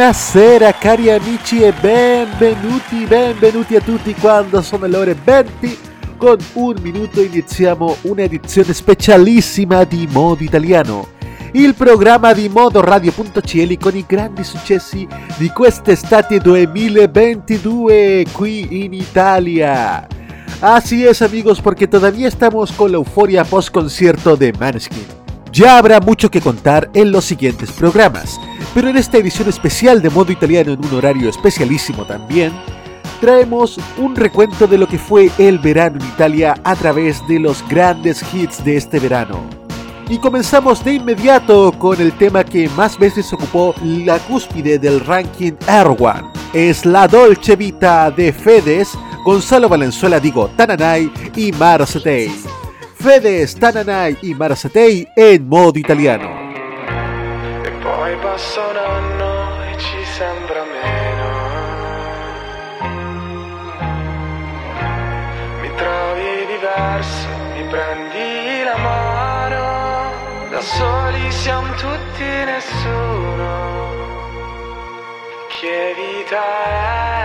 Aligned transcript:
Buonasera 0.00 0.72
cari 0.72 1.10
amici 1.10 1.60
e 1.60 1.74
benvenuti, 1.78 3.04
benvenuti 3.04 3.76
a 3.76 3.82
tutti 3.82 4.14
quando 4.14 4.62
sono 4.62 4.86
le 4.86 4.96
ore 4.96 5.14
20 5.14 5.78
con 6.16 6.38
un 6.54 6.76
minuto 6.80 7.20
iniziamo 7.20 7.96
un'edizione 8.04 8.72
specialissima 8.72 9.84
di 9.84 10.08
Modo 10.10 10.42
Italiano 10.42 11.06
il 11.52 11.74
programma 11.74 12.32
di 12.32 12.48
Modo 12.48 12.80
Radio.cl 12.80 13.76
con 13.76 13.94
i 13.94 14.06
grandi 14.08 14.42
successi 14.42 15.06
di 15.36 15.50
quest'estate 15.50 16.38
2022 16.38 18.24
qui 18.32 18.84
in 18.84 18.94
Italia. 18.94 20.06
Así 20.62 21.04
es 21.04 21.20
amigos 21.20 21.60
porque 21.60 21.86
todavía 21.86 22.26
estamos 22.26 22.72
con 22.72 22.90
la 22.90 22.96
euforia 22.96 23.44
post 23.44 23.70
concierto 23.70 24.34
de 24.34 24.50
Maneskin. 24.54 25.19
Ya 25.60 25.76
habrá 25.76 26.00
mucho 26.00 26.30
que 26.30 26.40
contar 26.40 26.90
en 26.94 27.12
los 27.12 27.26
siguientes 27.26 27.70
programas 27.70 28.40
pero 28.74 28.88
en 28.88 28.96
esta 28.96 29.18
edición 29.18 29.48
especial 29.48 30.00
de 30.00 30.10
modo 30.10 30.30
italiano 30.30 30.72
en 30.72 30.84
un 30.84 30.94
horario 30.94 31.28
especialísimo 31.28 32.04
también, 32.04 32.52
traemos 33.20 33.78
un 33.98 34.14
recuento 34.14 34.66
de 34.66 34.78
lo 34.78 34.86
que 34.86 34.98
fue 34.98 35.30
el 35.38 35.58
verano 35.58 35.98
en 36.00 36.06
Italia 36.06 36.54
a 36.62 36.76
través 36.76 37.26
de 37.26 37.40
los 37.40 37.66
grandes 37.68 38.22
hits 38.32 38.64
de 38.64 38.76
este 38.76 39.00
verano. 39.00 39.40
Y 40.08 40.18
comenzamos 40.18 40.84
de 40.84 40.94
inmediato 40.94 41.72
con 41.72 42.00
el 42.00 42.12
tema 42.12 42.44
que 42.44 42.68
más 42.70 42.98
veces 42.98 43.32
ocupó 43.32 43.74
la 43.82 44.18
cúspide 44.20 44.78
del 44.78 45.00
ranking 45.00 45.52
Air 45.68 45.96
Es 46.52 46.84
la 46.84 47.06
Dolce 47.06 47.56
Vita 47.56 48.10
de 48.10 48.32
Fedes, 48.32 48.90
Gonzalo 49.24 49.68
Valenzuela, 49.68 50.18
digo, 50.18 50.48
Tananay 50.56 51.12
y 51.36 51.52
Marzatei. 51.52 52.59
Fedes, 53.00 53.54
Tananay 53.54 54.18
y 54.20 54.34
Marzatei 54.34 55.08
en 55.16 55.48
modo 55.48 55.78
italiano. 55.78 56.28
passa 58.20 58.60
un 58.66 58.76
anno 58.76 59.62
e 59.64 59.78
ci 59.78 60.04
sembra 60.04 60.64
meno. 60.64 61.28
Mi 65.62 65.70
trovi 65.76 66.46
diverso, 66.46 67.28
mi 67.54 67.64
prendi 67.70 68.64
la 68.64 68.76
mano, 68.76 70.48
da 70.50 70.60
soli 70.60 71.30
siamo 71.30 71.72
tutti 71.74 72.24
nessuno. 72.44 73.78
Che 75.48 75.94
vita 75.96 76.36
è? 76.36 77.19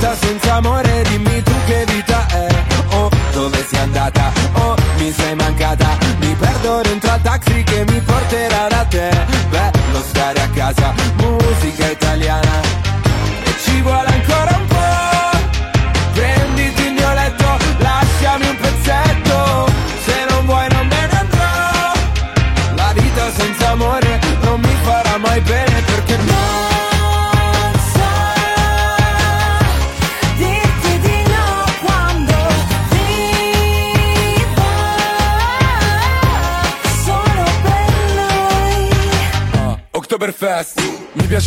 Vita 0.00 0.16
senza 0.16 0.54
amore, 0.54 1.02
dimmi 1.08 1.42
tu 1.42 1.52
che 1.66 1.84
vita 1.86 2.26
è. 2.28 2.48
Dove 3.32 3.64
sei 3.68 3.80
andata? 3.80 4.32
Oh, 4.54 4.74
mi 4.96 5.12
sei 5.12 5.34
mancata. 5.34 5.96
Mi 6.18 6.34
perdo 6.34 6.80
dentro 6.82 7.10
al 7.10 7.20
taxi 7.22 7.62
che 7.62 7.84
mi 7.86 8.00
porterà 8.00 8.66
da 8.68 8.84
te. 8.84 9.10
Bello 9.50 10.02
stare 10.02 10.40
a 10.40 10.48
casa 10.48 10.99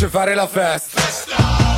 piace 0.04 0.08
fare 0.08 0.34
la 0.34 0.46
festa. 0.46 1.02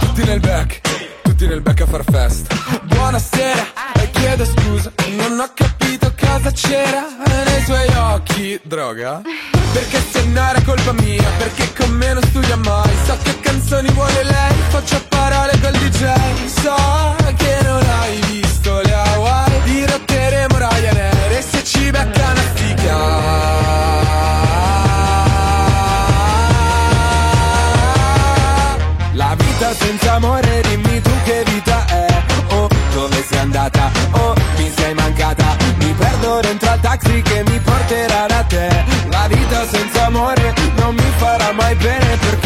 Tutti 0.01 0.25
nel 0.25 0.41
back 0.41 0.81
Tutti 1.23 1.47
nel 1.47 1.61
back 1.61 1.81
a 1.83 1.87
far 1.87 2.05
festa. 2.05 2.55
Buonasera 2.83 3.67
E 4.01 4.11
chiedo 4.11 4.45
scusa 4.45 4.93
Non 5.17 5.39
ho 5.41 5.51
capito 5.55 6.13
cosa 6.19 6.51
c'era 6.51 7.07
Nei 7.45 7.65
suoi 7.65 7.89
occhi. 7.97 8.61
Droga? 8.63 9.21
Perché 9.73 10.03
se 10.11 10.25
no 10.25 10.49
era 10.49 10.61
colpa 10.63 10.93
mia 10.93 11.29
Perché 11.39 11.73
con 11.75 11.91
me 11.91 12.13
non 12.15 12.23
studia 12.25 12.57
mai. 12.57 12.91
So 13.05 13.17
che 13.23 13.41
canzoni 13.41 13.91
vuole 13.91 14.25
lei 14.25 14.55
Faccio 14.69 15.03
parole 15.09 15.59
col 15.61 15.73
DJ 15.73 16.47
So 16.47 17.26
bene 41.77 42.17
perché 42.17 42.46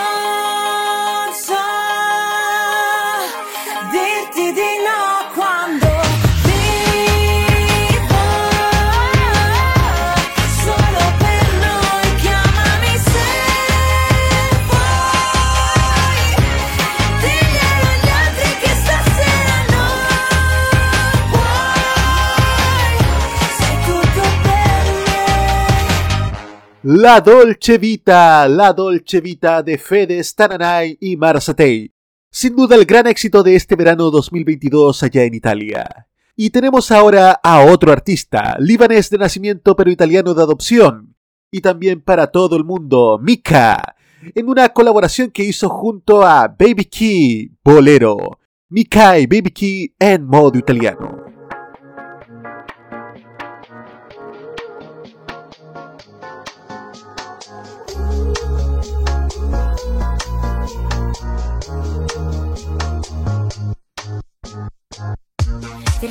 La 26.93 27.21
Dolce 27.21 27.77
Vita, 27.77 28.49
la 28.49 28.73
Dolce 28.73 29.21
Vita 29.21 29.63
de 29.63 29.77
Fede 29.77 30.21
Stananay 30.21 30.97
y 30.99 31.15
Marzatei. 31.15 31.93
Sin 32.29 32.53
duda 32.53 32.75
el 32.75 32.83
gran 32.83 33.07
éxito 33.07 33.43
de 33.43 33.55
este 33.55 33.77
verano 33.77 34.11
2022 34.11 35.01
allá 35.01 35.23
en 35.23 35.33
Italia. 35.33 36.09
Y 36.35 36.49
tenemos 36.49 36.91
ahora 36.91 37.39
a 37.41 37.63
otro 37.63 37.93
artista, 37.93 38.57
libanés 38.59 39.09
de 39.09 39.19
nacimiento 39.19 39.73
pero 39.73 39.89
italiano 39.89 40.33
de 40.33 40.43
adopción. 40.43 41.15
Y 41.49 41.61
también 41.61 42.01
para 42.01 42.27
todo 42.27 42.57
el 42.57 42.65
mundo, 42.65 43.17
Mika, 43.23 43.95
en 44.35 44.49
una 44.49 44.67
colaboración 44.67 45.31
que 45.31 45.45
hizo 45.45 45.69
junto 45.69 46.23
a 46.23 46.49
Baby 46.49 46.83
Key, 46.83 47.51
Bolero. 47.63 48.37
Mika 48.67 49.17
y 49.17 49.27
Baby 49.27 49.51
Key 49.51 49.95
en 49.97 50.25
modo 50.25 50.59
italiano. 50.59 51.30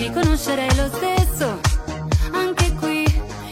mi 0.00 0.10
conoscerei 0.12 0.74
lo 0.76 0.88
stesso. 0.94 1.60
Anche 2.32 2.72
qui, 2.76 3.04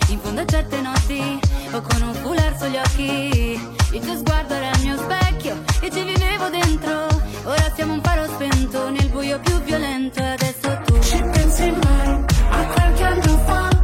in 0.08 0.18
fondo 0.20 0.40
a 0.40 0.44
certe 0.46 0.80
notti 0.80 1.38
O 1.72 1.82
con 1.82 2.00
un 2.00 2.14
foulard 2.14 2.56
sugli 2.56 2.76
occhi. 2.76 3.60
Il 3.92 4.00
tuo 4.00 4.16
sguardo 4.16 4.54
era 4.54 4.70
il 4.70 4.80
mio 4.82 4.96
specchio 4.96 5.56
E 5.80 5.90
ci 5.90 6.02
vivevo 6.02 6.48
dentro. 6.48 7.06
Ora 7.44 7.72
siamo 7.74 7.94
un 7.94 8.02
faro 8.02 8.26
spento 8.26 8.90
Nel 8.90 9.08
buio 9.08 9.38
più 9.40 9.58
violento 9.62 10.22
Adesso 10.22 10.82
tu 10.84 11.00
Ci 11.00 11.18
pensi 11.32 11.70
mai 11.70 12.24
a 12.50 12.66
qualche 12.66 13.02
anno 13.04 13.38
fa? 13.46 13.77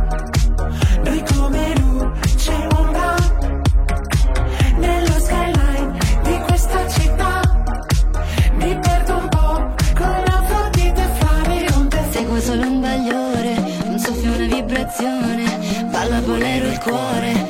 canzone, 14.95 15.85
balla 15.91 16.21
bolero 16.21 16.69
il 16.69 16.79
cuore. 16.79 17.44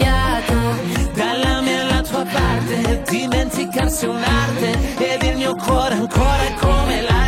sbagliato 0.00 1.12
dalla 1.14 1.60
mia 1.60 1.82
alla 1.82 2.02
tua 2.02 2.24
parte 2.24 3.02
dimenticarsi 3.08 4.06
un'arte 4.06 4.96
ed 4.98 5.22
il 5.22 5.36
mio 5.36 5.54
cuore 5.54 5.94
ancora 5.94 6.42
è 6.42 6.54
come 6.54 7.02
la 7.02 7.19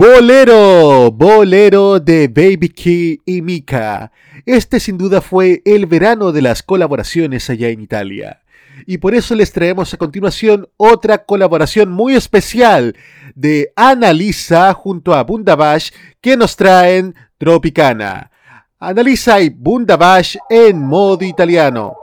Bolero, 0.00 1.10
bolero 1.12 2.00
de 2.00 2.26
Baby 2.28 2.70
Key 2.70 3.20
y 3.26 3.42
Mika. 3.42 4.10
Este 4.46 4.80
sin 4.80 4.96
duda 4.96 5.20
fue 5.20 5.60
el 5.66 5.84
verano 5.84 6.32
de 6.32 6.40
las 6.40 6.62
colaboraciones 6.62 7.50
allá 7.50 7.68
en 7.68 7.82
Italia. 7.82 8.40
Y 8.86 8.96
por 8.96 9.14
eso 9.14 9.34
les 9.34 9.52
traemos 9.52 9.92
a 9.92 9.98
continuación 9.98 10.70
otra 10.78 11.26
colaboración 11.26 11.92
muy 11.92 12.14
especial 12.14 12.96
de 13.34 13.74
Annalisa 13.76 14.72
junto 14.72 15.12
a 15.12 15.22
Bundabash 15.22 15.90
que 16.22 16.34
nos 16.34 16.56
traen 16.56 17.14
Tropicana. 17.36 18.30
Annalisa 18.78 19.38
y 19.42 19.50
Bundabash 19.50 20.38
en 20.48 20.80
modo 20.80 21.26
italiano. 21.26 21.94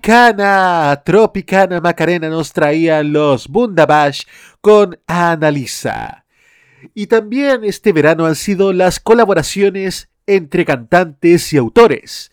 Tropicana, 0.00 1.02
Tropicana 1.04 1.80
Macarena 1.82 2.30
nos 2.30 2.54
traían 2.54 3.12
los 3.12 3.46
Bundabash 3.48 4.22
con 4.62 4.98
Analisa. 5.06 6.24
Y 6.94 7.06
también 7.06 7.64
este 7.64 7.92
verano 7.92 8.24
han 8.24 8.34
sido 8.34 8.72
las 8.72 8.98
colaboraciones 8.98 10.08
entre 10.26 10.64
cantantes 10.64 11.52
y 11.52 11.58
autores. 11.58 12.32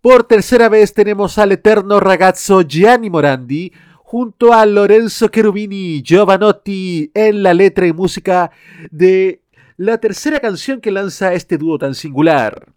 Por 0.00 0.24
tercera 0.24 0.70
vez 0.70 0.94
tenemos 0.94 1.36
al 1.36 1.52
eterno 1.52 2.00
ragazzo 2.00 2.62
Gianni 2.62 3.10
Morandi 3.10 3.72
junto 3.98 4.54
a 4.54 4.64
Lorenzo 4.64 5.28
Cherubini 5.28 6.02
Giovanotti 6.02 7.10
en 7.12 7.42
la 7.42 7.52
letra 7.52 7.86
y 7.86 7.92
música 7.92 8.50
de 8.90 9.42
la 9.76 9.98
tercera 9.98 10.40
canción 10.40 10.80
que 10.80 10.90
lanza 10.90 11.34
este 11.34 11.58
dúo 11.58 11.76
tan 11.76 11.94
singular. 11.94 12.75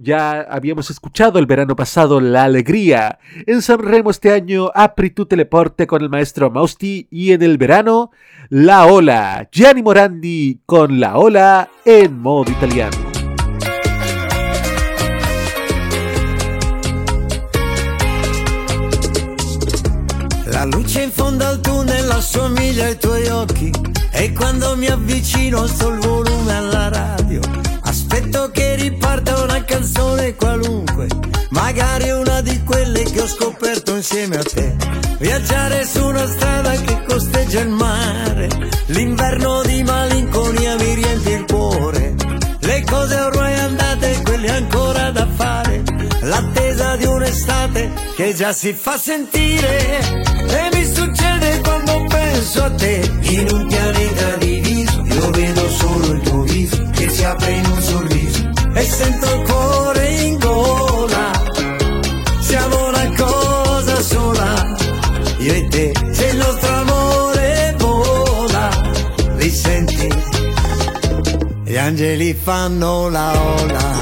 Ya 0.00 0.42
habíamos 0.42 0.90
escuchado 0.90 1.40
el 1.40 1.46
verano 1.46 1.74
pasado 1.74 2.20
La 2.20 2.44
Alegría. 2.44 3.18
En 3.46 3.62
San 3.62 3.80
Remo 3.80 4.10
este 4.10 4.30
año 4.32 4.70
Apri 4.72 5.10
tu 5.10 5.26
teleporte 5.26 5.88
con 5.88 6.02
el 6.02 6.08
maestro 6.08 6.52
Mausti 6.52 7.08
y 7.10 7.32
en 7.32 7.42
el 7.42 7.58
verano 7.58 8.12
La 8.48 8.86
Ola. 8.86 9.48
Gianni 9.50 9.82
Morandi 9.82 10.60
con 10.66 11.00
La 11.00 11.18
Ola 11.18 11.68
en 11.84 12.16
modo 12.16 12.48
italiano. 12.48 12.96
La 20.46 20.64
luce 20.64 21.02
in 21.02 21.10
fondo 21.10 21.44
al 21.44 21.60
tunnel 21.60 22.08
assomiglia 22.12 22.84
ai 22.84 22.96
tuoi 22.96 23.26
occhi 23.28 23.72
e 24.12 24.32
quando 24.32 24.76
mi 24.76 24.86
avvicino 24.86 25.62
alzo 25.62 25.88
il 25.88 25.98
volume 25.98 26.52
alla 26.52 26.88
radio. 26.88 27.67
Aspetto 28.18 28.50
che 28.50 28.74
riparta 28.74 29.42
una 29.44 29.62
canzone 29.62 30.34
qualunque, 30.34 31.06
magari 31.50 32.10
una 32.10 32.40
di 32.40 32.64
quelle 32.64 33.04
che 33.04 33.20
ho 33.20 33.28
scoperto 33.28 33.94
insieme 33.94 34.38
a 34.38 34.42
te. 34.42 34.74
Viaggiare 35.20 35.86
su 35.86 36.04
una 36.04 36.26
strada 36.26 36.72
che 36.72 37.04
costeggia 37.06 37.60
il 37.60 37.68
mare, 37.68 38.48
l'inverno 38.86 39.62
di 39.62 39.84
malinconia 39.84 40.74
mi 40.74 40.94
riempie 40.94 41.36
il 41.36 41.44
cuore. 41.44 42.14
Le 42.58 42.84
cose 42.90 43.20
ormai 43.20 43.54
andate, 43.54 44.20
quelle 44.24 44.50
ancora 44.50 45.10
da 45.12 45.28
fare, 45.36 45.84
l'attesa 46.22 46.96
di 46.96 47.04
un'estate 47.04 47.92
che 48.16 48.34
già 48.34 48.52
si 48.52 48.72
fa 48.72 48.98
sentire 48.98 50.00
e 50.00 50.68
mi 50.72 50.84
succede 50.84 51.60
quando 51.60 52.04
penso 52.08 52.64
a 52.64 52.70
te 52.72 53.10
in 53.20 53.48
un 53.52 53.66
pianeta 53.68 54.36
diviso 54.38 55.04
io 55.04 55.30
vedo 55.30 55.68
solo 55.68 56.06
il 56.12 56.27
apre 57.28 57.50
in 57.50 57.66
un 57.66 57.82
sorriso 57.82 58.50
e 58.72 58.82
sento 58.82 59.34
il 59.34 59.42
cuore 59.42 60.08
in 60.08 60.38
gola. 60.38 61.30
Siamo 62.40 62.88
una 62.88 63.12
cosa 63.16 64.00
sola 64.00 64.76
io 65.38 65.52
e 65.52 65.68
te 65.68 65.92
se 66.12 66.26
il 66.26 66.36
nostro 66.36 66.72
amore 66.74 67.74
vola. 67.78 68.68
Li 69.36 69.50
senti 69.50 70.08
gli 71.64 71.76
angeli 71.76 72.34
fanno 72.34 73.08
la 73.08 73.32
ola. 73.38 73.96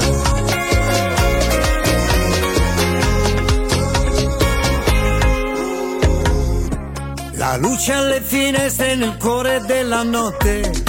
La 7.33 7.57
luce 7.57 7.91
alle 7.91 8.21
finestre 8.21 8.95
nel 8.95 9.15
cuore 9.17 9.61
della 9.65 10.03
notte 10.03 10.86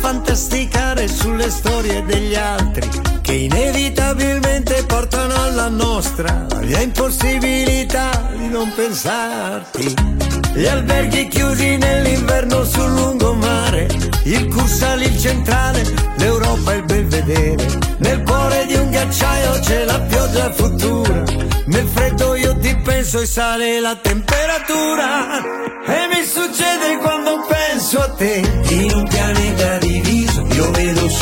fantasticare 0.00 1.08
sulle 1.08 1.50
storie 1.50 2.04
degli 2.04 2.34
altri 2.34 2.88
che 3.22 3.32
inevitabilmente 3.32 4.84
portano 4.86 5.34
alla 5.34 5.68
nostra 5.68 6.46
la 6.60 6.80
impossibilità 6.80 8.28
di 8.36 8.48
non 8.48 8.72
pensarti. 8.74 9.94
Gli 10.54 10.66
alberghi 10.66 11.28
chiusi 11.28 11.76
nell'inverno 11.76 12.64
sul 12.64 12.90
lungomare, 12.92 13.88
il 14.24 14.46
Cursale, 14.48 15.04
il 15.04 15.18
centrale, 15.18 15.82
l'Europa 16.16 16.72
e 16.72 16.76
il 16.76 16.84
Belvedere. 16.84 17.66
Nel 17.98 18.22
cuore 18.22 18.66
di 18.66 18.74
un 18.74 18.90
ghiacciaio 18.90 19.60
c'è 19.60 19.84
la 19.84 20.00
pioggia 20.00 20.52
futura, 20.52 21.22
nel 21.66 21.88
freddo 21.88 22.34
io 22.34 22.56
ti 22.58 22.76
penso 22.76 23.20
e 23.20 23.26
sale 23.26 23.80
la 23.80 23.96
temperatura. 23.96 25.42
E 25.84 26.08
mi 26.08 26.24
succede 26.24 26.96
quando 26.98 27.44
penso 27.48 28.00
a 28.00 28.08
te, 28.10 28.42
in 28.68 28.92
un 28.94 29.04
vedo 29.04 29.35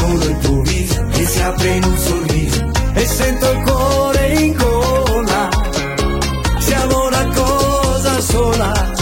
solo 0.04 0.24
il 0.24 0.38
tuo 0.38 0.60
viso 0.62 1.06
che 1.12 1.24
si 1.24 1.40
apre 1.40 1.68
in 1.76 1.84
un 1.84 1.96
sorriso 1.96 2.70
e 2.94 3.06
sento 3.06 3.50
il 3.50 3.62
cuore 3.62 4.26
in 4.34 4.52
gola. 4.52 5.48
Siamo 6.58 7.06
una 7.06 7.26
cosa 7.28 8.20
sola, 8.20 8.92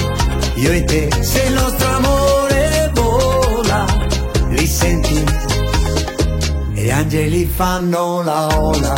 io 0.55 0.73
e 0.73 0.85
te, 0.85 1.09
se 1.21 1.43
il 1.43 1.55
nostro 1.55 1.89
amore 1.89 2.91
vola, 2.95 3.85
li 4.51 4.67
senti? 4.67 5.25
E 6.75 6.83
gli 6.83 6.91
angeli 6.91 7.47
fanno 7.47 8.23
la 8.23 8.47
ola, 8.59 8.95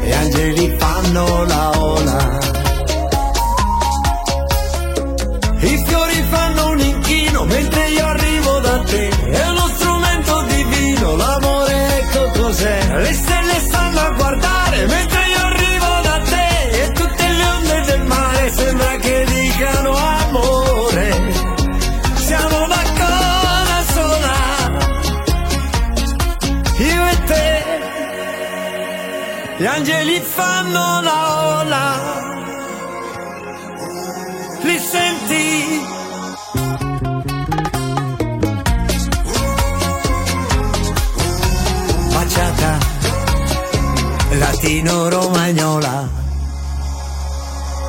gli 0.00 0.12
angeli 0.12 0.74
fanno 0.78 1.44
la 1.44 1.70
ola. 1.80 2.45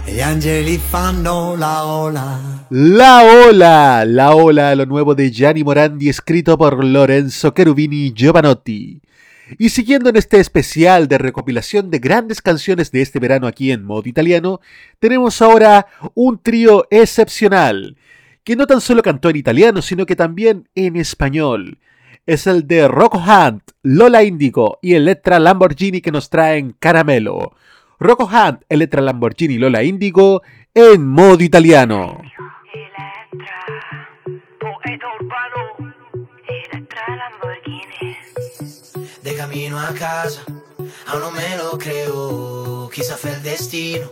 Y 0.07 0.19
la 2.69 3.21
ola. 3.21 4.03
La 4.03 4.31
ola, 4.33 4.73
lo 4.73 4.85
nuevo 4.87 5.13
de 5.13 5.29
Gianni 5.29 5.63
Morandi, 5.63 6.09
escrito 6.09 6.57
por 6.57 6.83
Lorenzo 6.83 7.51
Cherubini 7.51 8.13
Giovanotti. 8.15 8.99
Y 9.59 9.69
siguiendo 9.69 10.09
en 10.09 10.15
este 10.15 10.39
especial 10.39 11.07
de 11.07 11.19
recopilación 11.19 11.91
de 11.91 11.99
grandes 11.99 12.41
canciones 12.41 12.91
de 12.91 13.03
este 13.03 13.19
verano 13.19 13.45
aquí 13.45 13.71
en 13.71 13.83
modo 13.83 14.09
italiano, 14.09 14.59
tenemos 14.97 15.39
ahora 15.43 15.85
un 16.15 16.41
trío 16.41 16.87
excepcional, 16.89 17.95
que 18.43 18.55
no 18.55 18.65
tan 18.65 18.81
solo 18.81 19.03
cantó 19.03 19.29
en 19.29 19.35
italiano, 19.35 19.83
sino 19.83 20.07
que 20.07 20.15
también 20.15 20.67
en 20.73 20.95
español. 20.95 21.77
Es 22.27 22.45
el 22.45 22.67
de 22.67 22.89
Rocco 22.89 23.19
Hunt, 23.19 23.71
Lola 23.83 24.21
Indigo 24.21 24.79
y 24.81 24.95
Electra 24.95 25.39
Lamborghini 25.39 26.01
que 26.01 26.11
nos 26.11 26.29
traen 26.29 26.75
Caramelo. 26.77 27.53
Rocco 27.99 28.25
Hunt, 28.25 28.63
Electra 28.67 29.01
Lamborghini, 29.01 29.57
Lola 29.57 29.81
Indigo 29.81 30.41
en 30.73 31.07
modo 31.07 31.41
italiano. 31.41 32.21
De 39.23 39.35
camino 39.37 39.79
a 39.79 39.93
casa, 39.93 40.43
aún 41.07 41.21
no 41.21 41.31
me 41.31 41.55
lo 41.55 41.77
creo. 41.77 42.89
Quizá 42.93 43.15
fue 43.15 43.31
el 43.31 43.41
destino, 43.41 44.11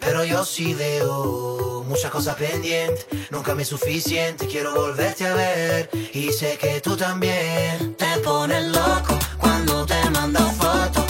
pero 0.00 0.24
yo 0.24 0.44
sí 0.44 0.74
veo 0.74 1.84
muchas 1.86 2.10
cosas 2.10 2.34
pendientes. 2.36 3.06
Nunca 3.30 3.54
me 3.54 3.62
es 3.62 3.68
suficiente, 3.68 4.46
quiero 4.46 4.74
volverte 4.74 5.26
a 5.26 5.34
ver. 5.34 5.90
Y 6.12 6.32
sé 6.32 6.58
que 6.58 6.80
tú 6.80 6.96
también 6.96 7.94
te 7.96 8.18
pones 8.24 8.64
loco 8.66 9.18
cuando 9.38 9.86
te 9.86 10.10
mando 10.10 10.40
fotos. 10.52 11.04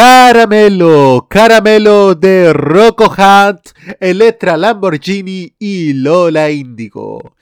Caramelo, 0.00 1.26
Caramelo 1.28 2.14
de 2.14 2.52
Rocco 2.52 3.06
Hunt, 3.06 3.70
Electra 3.98 4.56
Lamborghini 4.56 5.56
y 5.58 5.92
Lola 5.92 6.52
Indigo. 6.52 7.34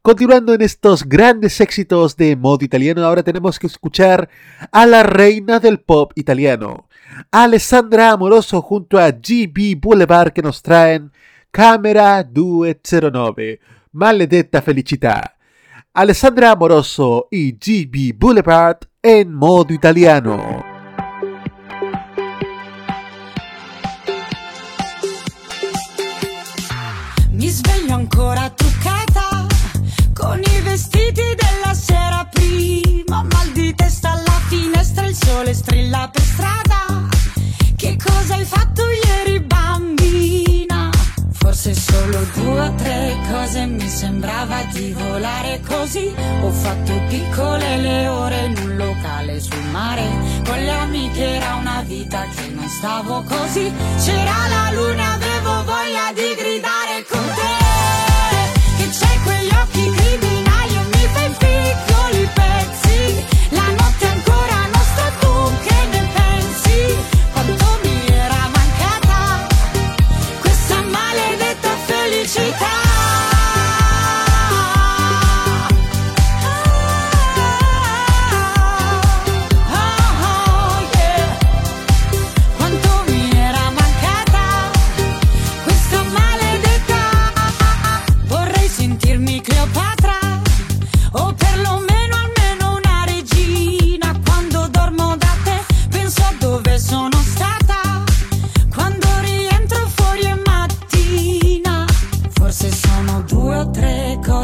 Continuando 0.00 0.54
en 0.54 0.62
estos 0.62 1.04
grandes 1.04 1.60
éxitos 1.60 2.16
de 2.16 2.34
modo 2.34 2.64
italiano, 2.64 3.04
ahora 3.04 3.22
tenemos 3.22 3.58
que 3.58 3.66
escuchar 3.66 4.30
a 4.72 4.86
la 4.86 5.02
reina 5.02 5.60
del 5.60 5.80
pop 5.80 6.12
italiano, 6.14 6.88
Alessandra 7.30 8.12
Amoroso 8.12 8.62
junto 8.62 8.98
a 8.98 9.10
GB 9.10 9.78
Boulevard 9.78 10.32
que 10.32 10.40
nos 10.40 10.62
traen 10.62 11.12
Camera 11.50 12.24
209, 12.24 13.60
Maledetta 13.92 14.62
Felicità. 14.62 15.36
Alessandra 15.92 16.52
Amoroso 16.52 17.28
y 17.30 17.52
GB 17.52 18.16
Boulevard 18.18 18.78
en 19.02 19.34
modo 19.34 19.74
italiano. 19.74 20.77
Mi 27.38 27.48
sveglio 27.50 27.94
ancora 27.94 28.50
truccata 28.50 29.46
con 30.12 30.40
i 30.42 30.60
vestiti 30.62 31.22
della 31.36 31.72
sera 31.72 32.28
prima. 32.28 33.22
Mal 33.22 33.52
di 33.52 33.72
testa 33.76 34.10
alla 34.10 34.40
finestra, 34.48 35.06
il 35.06 35.14
sole 35.14 35.54
strilla 35.54 36.10
per 36.12 36.22
strada. 36.22 37.08
Che 37.76 37.96
cosa 37.96 38.34
hai 38.34 38.44
fatto 38.44 38.82
ieri, 38.90 39.38
bambina? 39.38 39.97
Forse 41.38 41.74
solo 41.74 42.26
due 42.34 42.60
o 42.60 42.74
tre 42.74 43.16
cose 43.30 43.64
mi 43.66 43.88
sembrava 43.88 44.62
di 44.72 44.92
volare 44.92 45.60
così. 45.66 46.14
Ho 46.42 46.50
fatto 46.50 46.92
piccole 47.08 47.76
le 47.78 48.06
ore 48.08 48.44
in 48.46 48.56
un 48.58 48.76
locale 48.76 49.40
sul 49.40 49.62
mare. 49.70 50.04
Con 50.44 50.58
le 50.58 50.70
amiche 50.70 51.36
era 51.36 51.54
una 51.54 51.82
vita 51.86 52.24
che 52.34 52.48
non 52.48 52.68
stavo 52.68 53.22
così. 53.22 53.72
C'era 54.04 54.48
la 54.48 54.70
luna, 54.72 55.12
avevo 55.14 55.64
voglia 55.64 56.12
di 56.12 56.34
gridare 56.36 57.04
con 57.08 57.24
te. 57.34 57.67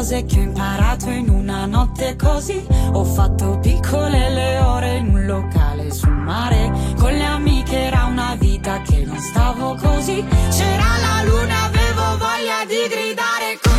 cose 0.05 0.25
che 0.25 0.37
ho 0.37 0.43
imparato 0.43 1.09
in 1.09 1.29
una 1.29 1.65
notte 1.65 2.15
così. 2.15 2.63
Ho 2.91 3.03
fatto 3.03 3.57
piccole 3.59 4.29
le 4.29 4.59
ore 4.59 4.97
in 4.97 5.07
un 5.07 5.25
locale 5.25 5.91
sul 5.91 6.11
mare. 6.11 6.71
Con 6.95 7.11
le 7.11 7.25
amiche 7.25 7.85
era 7.85 8.05
una 8.05 8.35
vita 8.35 8.81
che 8.81 9.03
non 9.03 9.17
stavo 9.17 9.73
così. 9.73 10.23
C'era 10.51 10.97
la 11.01 11.23
luna, 11.27 11.63
avevo 11.63 12.17
voglia 12.19 12.65
di 12.67 12.87
gridare 12.87 13.57
così. 13.59 13.74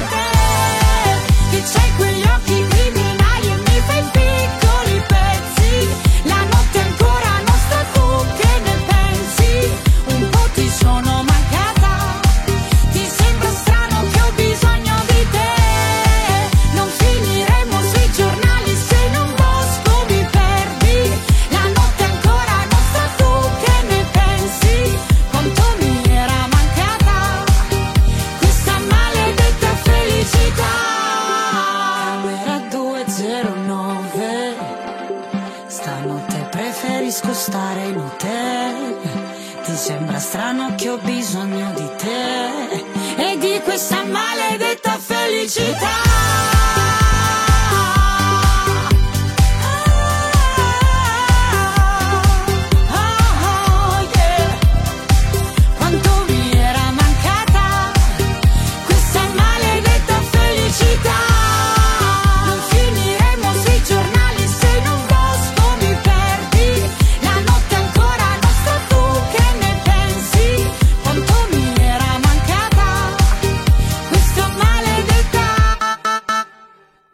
Strano 40.36 40.74
che 40.74 40.90
ho 40.90 40.98
bisogno 40.98 41.72
di 41.72 41.90
te 41.96 42.84
e 43.16 43.38
di 43.38 43.58
questa 43.64 44.04
maledetta 44.04 44.98
felicità. 44.98 46.55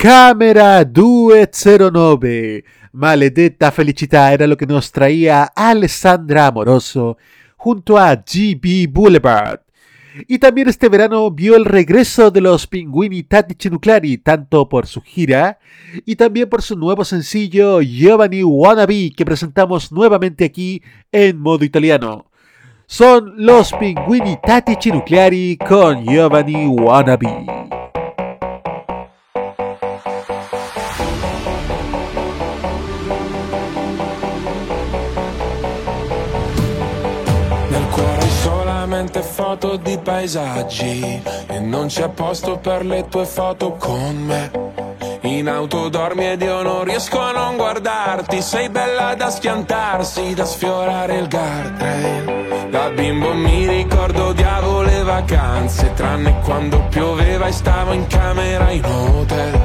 Cámara 0.02 0.84
209. 0.84 2.64
Maledetta 2.90 3.70
felicità 3.70 4.32
era 4.32 4.48
lo 4.48 4.56
que 4.56 4.66
nos 4.66 4.90
traía 4.90 5.44
Alessandra 5.54 6.48
Amoroso 6.48 7.16
junto 7.56 7.96
a 7.96 8.16
GB 8.16 8.88
Boulevard. 8.90 9.60
Y 10.26 10.40
también 10.40 10.68
este 10.68 10.88
verano 10.88 11.30
vio 11.30 11.54
el 11.54 11.64
regreso 11.64 12.32
de 12.32 12.40
los 12.40 12.66
Pinguini 12.66 13.22
Tattici 13.22 13.70
Nucleari, 13.70 14.18
tanto 14.18 14.68
por 14.68 14.88
su 14.88 15.00
gira 15.02 15.60
y 16.04 16.16
también 16.16 16.48
por 16.48 16.62
su 16.62 16.76
nuevo 16.76 17.04
sencillo 17.04 17.80
Giovanni 17.80 18.42
Wannabe, 18.42 19.12
que 19.16 19.24
presentamos 19.24 19.92
nuevamente 19.92 20.44
aquí 20.44 20.82
en 21.12 21.38
modo 21.38 21.64
italiano. 21.64 22.26
Son 22.86 23.34
los 23.36 23.72
Pinguini 23.74 24.36
Tattici 24.44 24.90
Nucleari 24.90 25.56
con 25.58 26.04
Giovanni 26.04 26.66
Wannabe. 26.66 27.81
Solamente 39.02 39.22
foto 39.22 39.76
di 39.76 39.98
paesaggi. 39.98 41.22
E 41.48 41.58
non 41.58 41.86
c'è 41.86 42.08
posto 42.08 42.58
per 42.58 42.84
le 42.84 43.08
tue 43.08 43.24
foto 43.24 43.72
con 43.72 44.16
me. 44.16 44.50
In 45.22 45.48
auto 45.48 45.88
dormi 45.88 46.30
ed 46.30 46.42
io 46.42 46.62
non 46.62 46.84
riesco 46.84 47.20
a 47.20 47.32
non 47.32 47.56
guardarti. 47.56 48.40
Sei 48.40 48.68
bella 48.68 49.14
da 49.14 49.30
schiantarsi, 49.30 50.34
da 50.34 50.44
sfiorare 50.44 51.18
il 51.18 51.28
guardrail. 51.28 52.68
Da 52.70 52.90
bimbo 52.90 53.34
mi 53.34 53.66
ricordo 53.66 54.26
odiavo 54.28 54.82
le 54.82 55.02
vacanze 55.02 55.92
Tranne 55.92 56.40
quando 56.42 56.82
pioveva 56.88 57.46
e 57.46 57.52
stavo 57.52 57.92
in 57.92 58.06
camera 58.06 58.70
in 58.70 58.84
hotel. 58.84 59.60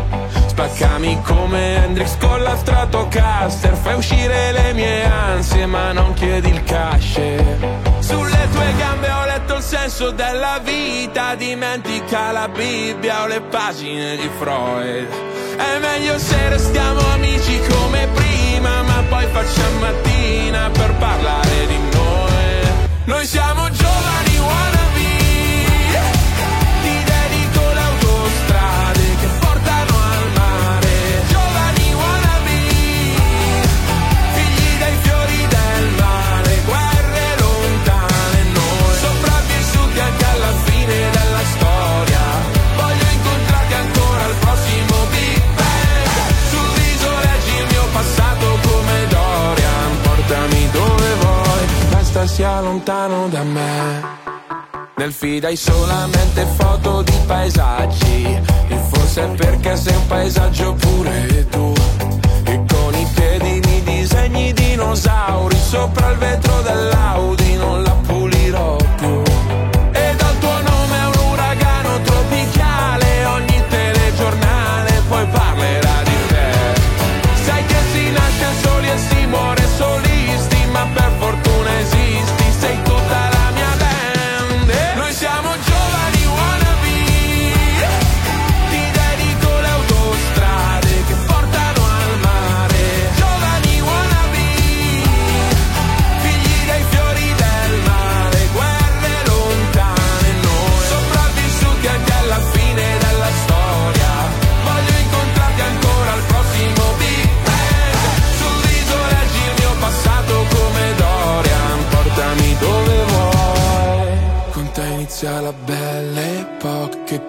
Spaccami 0.48 1.22
come 1.22 1.84
Hendrix 1.84 2.18
con 2.18 2.42
la 2.42 2.56
Stratocaster 2.56 3.76
Fai 3.76 3.96
uscire 3.96 4.52
le 4.52 4.74
mie 4.74 5.06
ansie 5.06 5.68
ma 5.68 5.92
non 5.92 6.14
chiedi 6.14 6.50
il 6.50 6.64
cash 6.64 7.87
Sulle 8.08 8.48
tue 8.54 8.74
gambe 8.78 9.10
ho 9.12 9.26
letto 9.26 9.56
il 9.56 9.62
senso 9.62 10.12
della 10.12 10.62
vita. 10.64 11.36
Dimentica 11.36 12.32
la 12.32 12.48
Bibbia 12.48 13.24
o 13.24 13.28
le 13.28 13.42
pagine 13.42 14.16
di 14.16 14.30
Freud. 14.40 15.08
È 15.58 15.78
meglio 15.80 16.18
se 16.18 16.48
restiamo 16.48 17.02
amici 17.12 17.60
come 17.68 18.08
prima 18.14 18.82
Ma 18.84 19.04
poi 19.10 19.26
facciamo 19.26 19.80
mattina 19.80 20.70
per 20.70 20.94
parlare 20.94 21.68
di 21.68 21.78
noi. 21.92 22.36
Noi 23.04 23.26
siamo 23.26 23.70
giovani 23.72 24.38
wannabe 24.40 24.87
sia 52.38 52.62
lontano 52.62 53.28
da 53.30 53.42
me. 53.42 54.04
Nel 54.98 55.12
feed 55.12 55.44
hai 55.46 55.56
solamente 55.56 56.46
foto 56.56 57.02
di 57.02 57.18
paesaggi. 57.26 58.40
E 58.68 58.78
forse 58.92 59.24
è 59.24 59.30
perché 59.30 59.76
sei 59.76 59.96
un 59.96 60.06
paesaggio 60.06 60.74
pure 60.76 61.48
tu. 61.50 61.74
E 62.44 62.64
con 62.68 62.94
i 62.94 63.08
piedi 63.16 63.60
mi 63.66 63.82
disegni 63.82 64.54
dinosauri 64.54 65.58
Sopra 65.58 66.12
il 66.12 66.18
vetro 66.18 66.62
dell'Audi. 66.62 67.56
Non 67.56 67.82
la 67.82 67.96
pulirò 68.06 68.87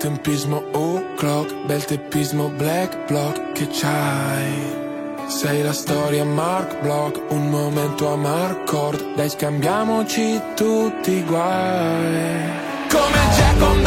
epoca 0.09 0.14
Che 0.14 0.14
tempismo 0.14 0.64
o'clock 0.73 1.66
Bel 1.66 1.85
teppismo 1.85 2.49
black 2.49 3.07
block 3.07 3.53
Che 3.53 3.68
c'hai? 3.68 4.87
Sei 5.27 5.62
la 5.62 5.75
storia 5.75 6.25
Mark 6.25 6.81
Block, 6.81 7.21
un 7.31 7.51
momento 7.51 8.11
a 8.11 8.16
Marcord, 8.16 9.14
dai 9.14 9.29
scambiamoci 9.29 10.40
tutti 10.57 11.11
i 11.11 11.23
guai. 11.23 12.51
Come 12.88 13.18
Jack 13.37 13.61
on 13.61 13.83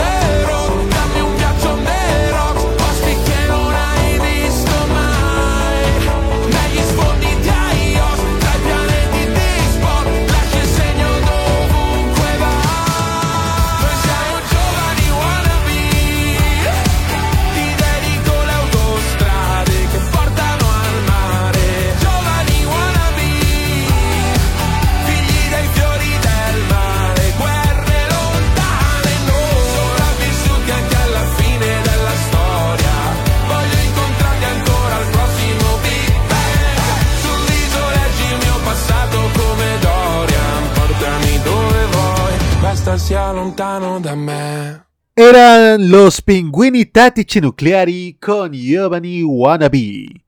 Eran 45.15 45.91
los 45.91 46.19
Pinguini 46.23 46.85
Tattici 46.85 47.39
Nucleari 47.39 48.17
con 48.19 48.53
Giovanni 48.53 49.23
Wannabe. 49.23 50.23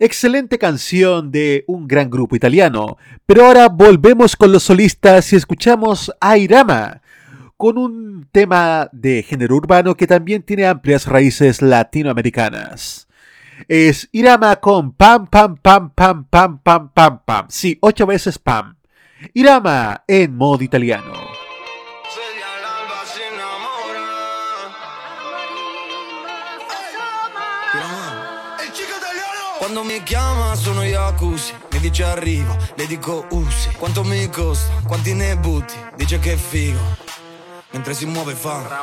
Excelente 0.00 0.58
canción 0.58 1.30
de 1.30 1.62
un 1.68 1.86
gran 1.86 2.10
grupo 2.10 2.34
italiano. 2.34 2.98
Pero 3.26 3.46
ahora 3.46 3.68
volvemos 3.68 4.34
con 4.34 4.50
los 4.50 4.64
solistas 4.64 5.32
y 5.32 5.36
escuchamos 5.36 6.10
a 6.20 6.36
Irama 6.36 7.00
con 7.56 7.78
un 7.78 8.26
tema 8.32 8.88
de 8.90 9.22
género 9.22 9.54
urbano 9.54 9.94
que 9.94 10.08
también 10.08 10.42
tiene 10.42 10.66
amplias 10.66 11.06
raíces 11.06 11.62
latinoamericanas. 11.62 13.06
Es 13.68 14.08
Irama 14.10 14.56
con 14.56 14.90
pam, 14.90 15.28
pam, 15.28 15.56
pam, 15.58 15.92
pam, 15.94 16.24
pam, 16.24 16.58
pam, 16.58 16.90
pam, 16.92 17.20
pam. 17.24 17.46
Sí, 17.50 17.78
ocho 17.80 18.04
veces 18.04 18.36
pam. 18.36 18.74
Irama 19.32 20.02
en 20.08 20.34
modo 20.34 20.64
italiano. 20.64 21.43
Quando 29.64 29.82
mi 29.82 30.02
chiama 30.02 30.54
sono 30.56 30.84
Yakushi 30.84 31.54
Mi 31.70 31.78
dice 31.78 32.04
arrivo, 32.04 32.54
le 32.74 32.86
dico 32.86 33.24
usi 33.30 33.70
Quanto 33.78 34.04
mi 34.04 34.28
costa, 34.28 34.70
quanti 34.86 35.14
ne 35.14 35.38
butti 35.38 35.72
Dice 35.96 36.18
che 36.18 36.34
è 36.34 36.36
figo 36.36 36.78
Mentre 37.70 37.94
si 37.94 38.04
muove 38.04 38.34
fa 38.34 38.58
Mentre 38.58 38.76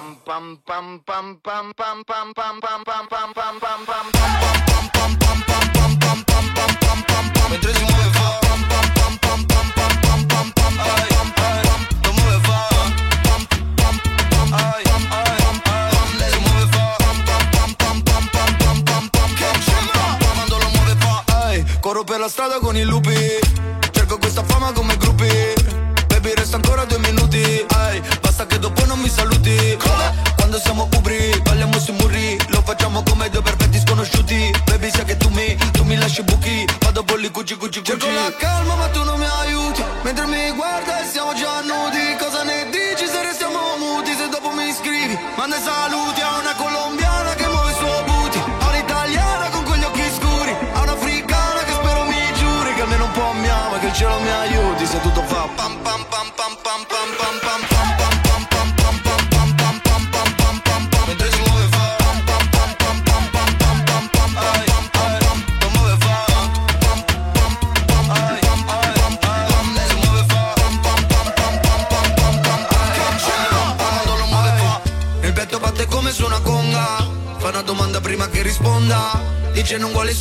la 22.21 22.29
strada 22.29 22.59
con 22.59 22.77
i 22.77 22.83
lupi 22.83 23.30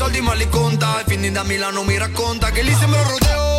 soldi 0.00 0.22
ma 0.22 0.32
li 0.32 0.48
conta. 0.48 1.00
E 1.00 1.04
quindi 1.04 1.30
da 1.30 1.42
Milano 1.42 1.82
mi 1.82 1.98
racconta 1.98 2.50
Che 2.50 2.62
lì 2.62 2.72
sembra 2.72 3.00
un 3.02 3.08
rodeo 3.08 3.49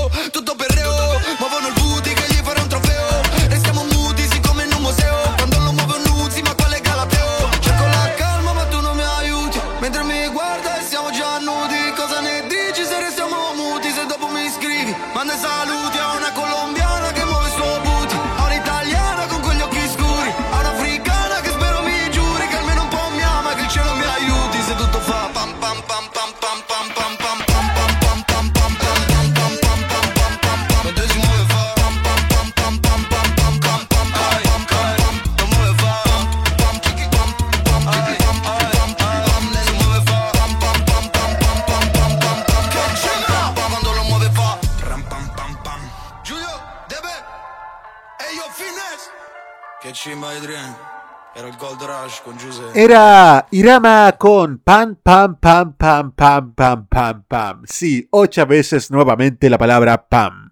Era 52.74 53.48
Irama 53.52 54.16
con 54.18 54.60
pam, 54.60 54.96
pam, 54.96 55.36
pam, 55.36 55.74
pam, 55.74 56.12
pam, 56.14 56.54
pam, 56.54 56.88
pam, 56.88 57.24
pam. 57.28 57.64
Sí, 57.66 58.08
ocho 58.12 58.46
veces 58.46 58.90
nuevamente 58.90 59.50
la 59.50 59.58
palabra 59.58 60.08
pam. 60.08 60.52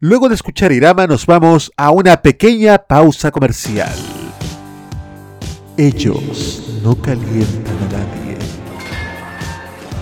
Luego 0.00 0.28
de 0.28 0.34
escuchar 0.34 0.70
Irama 0.70 1.06
nos 1.06 1.24
vamos 1.24 1.72
a 1.78 1.92
una 1.92 2.20
pequeña 2.20 2.76
pausa 2.76 3.30
comercial. 3.30 3.94
Ellos 5.78 6.80
no 6.82 6.94
calientan 7.00 7.76
a 7.88 7.92
nadie, 7.92 8.36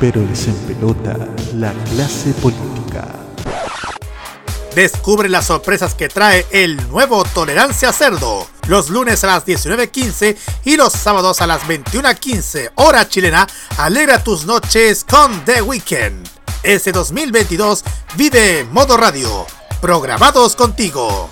pero 0.00 0.20
les 0.22 0.48
empelota 0.48 1.16
la 1.54 1.72
clase 1.94 2.32
política. 2.42 3.14
Descubre 4.78 5.28
las 5.28 5.46
sorpresas 5.46 5.96
que 5.96 6.08
trae 6.08 6.46
el 6.52 6.76
nuevo 6.88 7.24
Tolerancia 7.24 7.92
Cerdo. 7.92 8.46
Los 8.68 8.90
lunes 8.90 9.24
a 9.24 9.26
las 9.26 9.44
19.15 9.44 10.36
y 10.66 10.76
los 10.76 10.92
sábados 10.92 11.40
a 11.40 11.48
las 11.48 11.62
21.15 11.62 12.70
hora 12.76 13.08
chilena. 13.08 13.48
Alegra 13.76 14.22
tus 14.22 14.46
noches 14.46 15.02
con 15.02 15.44
The 15.44 15.62
Weekend. 15.62 16.28
Ese 16.62 16.92
2022 16.92 17.82
vive 18.16 18.68
modo 18.70 18.96
radio. 18.96 19.46
Programados 19.80 20.54
contigo. 20.54 21.28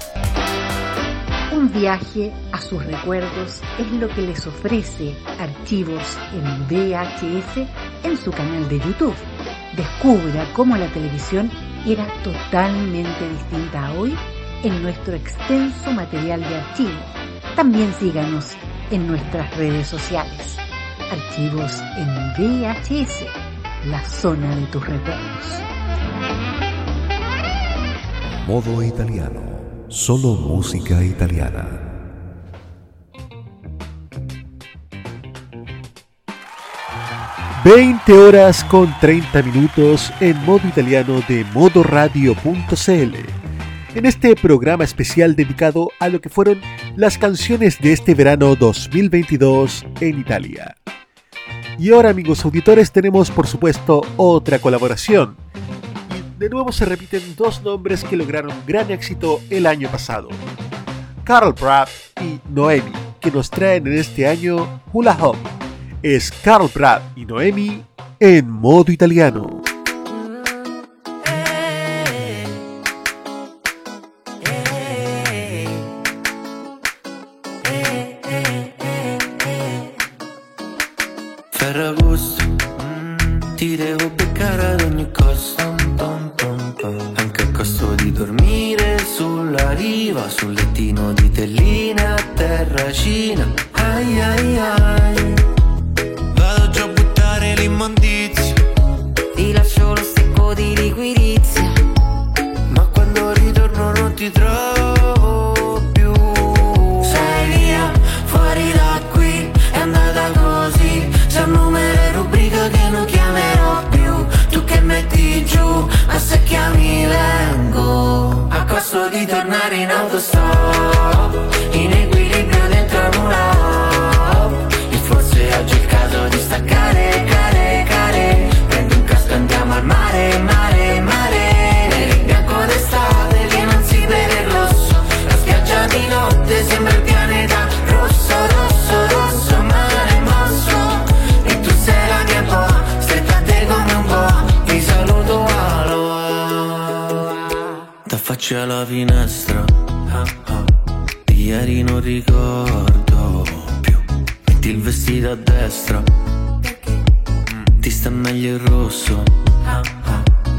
Un 1.53 1.73
viaje 1.73 2.35
a 2.51 2.61
sus 2.61 2.85
recuerdos 2.85 3.61
es 3.79 3.87
lo 3.93 4.09
que 4.09 4.23
les 4.23 4.45
ofrece 4.45 5.17
Archivos 5.39 6.03
en 6.33 6.67
VHS 6.67 7.69
en 8.03 8.21
su 8.21 8.33
canal 8.33 8.69
de 8.69 8.81
YouTube. 8.81 9.15
Descubra 9.77 10.53
cómo 10.53 10.77
la 10.77 10.93
televisión 10.93 11.49
era 11.87 12.07
totalmente 12.25 13.29
distinta 13.29 13.93
hoy 13.93 14.15
en 14.65 14.83
nuestro 14.83 15.15
extenso 15.15 15.93
material 15.93 16.41
de 16.41 16.57
archivo. 16.57 16.99
También 17.55 17.93
síganos 17.95 18.57
en 18.91 19.07
nuestras 19.07 19.57
redes 19.57 19.87
sociales. 19.87 20.57
Archivos 21.11 21.81
en 21.97 22.09
VHS, 22.37 23.25
la 23.89 24.05
zona 24.05 24.55
de 24.57 24.67
tus 24.67 24.85
recuerdos. 24.85 25.63
Modo 28.49 28.83
italiano. 28.83 29.41
Solo 29.89 30.35
música 30.35 31.03
italiana. 31.05 31.86
...20 37.67 38.13
horas 38.13 38.63
con 38.63 38.95
30 39.01 39.43
minutos 39.43 40.13
en 40.21 40.37
modo 40.45 40.69
italiano 40.69 41.21
de 41.27 41.45
modoradio.cl. 41.53 43.17
En 43.97 44.07
este 44.07 44.37
programa 44.37 44.85
especial 44.85 45.35
dedicado 45.35 45.91
a 45.99 46.09
lo 46.09 46.21
que 46.21 46.29
fueron 46.29 46.61
las 46.95 47.19
canciones 47.19 47.81
de 47.81 47.93
este 47.93 48.15
verano 48.15 48.55
2022 48.55 49.85
en 50.01 50.21
Italia. 50.21 50.77
Y 51.77 51.91
ahora 51.91 52.11
amigos 52.11 52.45
auditores 52.45 52.93
tenemos 52.93 53.33
por 53.33 53.49
supuesto 53.49 54.01
otra 54.17 54.61
colaboración. 54.61 55.37
Y 56.17 56.39
de 56.39 56.49
nuevo 56.49 56.71
se 56.71 56.85
repiten 56.85 57.35
dos 57.35 57.63
nombres 57.63 58.05
que 58.05 58.17
lograron 58.17 58.55
gran 58.65 58.93
éxito 58.93 59.41
el 59.51 59.67
año 59.67 59.89
pasado. 59.89 60.29
Carl 61.25 61.53
Pratt 61.53 61.89
y 62.23 62.39
Noemi, 62.49 62.93
que 63.21 63.33
nos 63.33 63.51
traen 63.51 63.89
en 63.89 63.95
este 63.95 64.29
año 64.29 64.83
Hula 64.93 65.19
Hop. 65.21 65.37
Es 66.09 66.31
Carl 66.31 66.69
Pratt 66.69 67.03
y 67.19 67.25
Noemi 67.27 67.83
en 68.21 68.49
modo 68.49 68.93
italiano. 68.93 69.61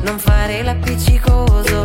non 0.08 0.20
fare 0.20 0.63
l'appiccicoso 0.63 1.76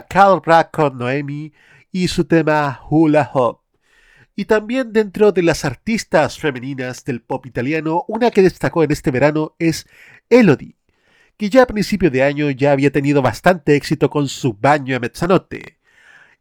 Carl 0.00 0.40
Brack 0.40 0.70
con 0.70 0.98
Noemi 0.98 1.52
y 1.92 2.08
su 2.08 2.24
tema 2.24 2.80
Hula 2.88 3.30
Hop. 3.34 3.60
Y 4.34 4.46
también 4.46 4.92
dentro 4.92 5.30
de 5.30 5.42
las 5.42 5.64
artistas 5.64 6.38
femeninas 6.38 7.04
del 7.04 7.20
pop 7.20 7.44
italiano, 7.44 8.04
una 8.08 8.30
que 8.30 8.42
destacó 8.42 8.82
en 8.82 8.90
este 8.90 9.10
verano 9.10 9.54
es 9.58 9.86
Elodie, 10.30 10.76
que 11.36 11.50
ya 11.50 11.64
a 11.64 11.66
principio 11.66 12.10
de 12.10 12.22
año 12.22 12.50
ya 12.50 12.72
había 12.72 12.90
tenido 12.90 13.20
bastante 13.20 13.76
éxito 13.76 14.08
con 14.08 14.28
su 14.28 14.54
baño 14.54 14.96
a 14.96 15.00
mezzanotte. 15.00 15.78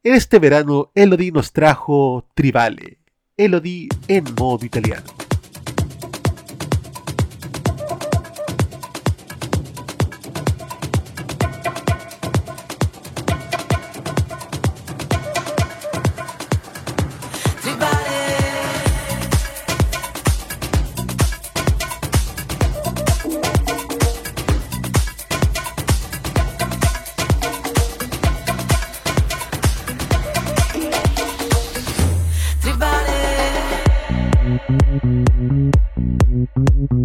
Este 0.04 0.39
verano 0.39 0.91
Elodie 0.95 1.32
nos 1.32 1.52
trajo 1.52 2.28
Tribale, 2.34 2.99
Elodie 3.36 3.89
en 4.08 4.24
modo 4.38 4.66
italiano. 4.66 5.31
Thank 34.68 35.72
you. 36.91 37.01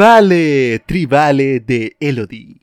Tribale, 0.00 0.78
Tribale 0.86 1.60
de 1.60 1.94
Elodie. 2.00 2.62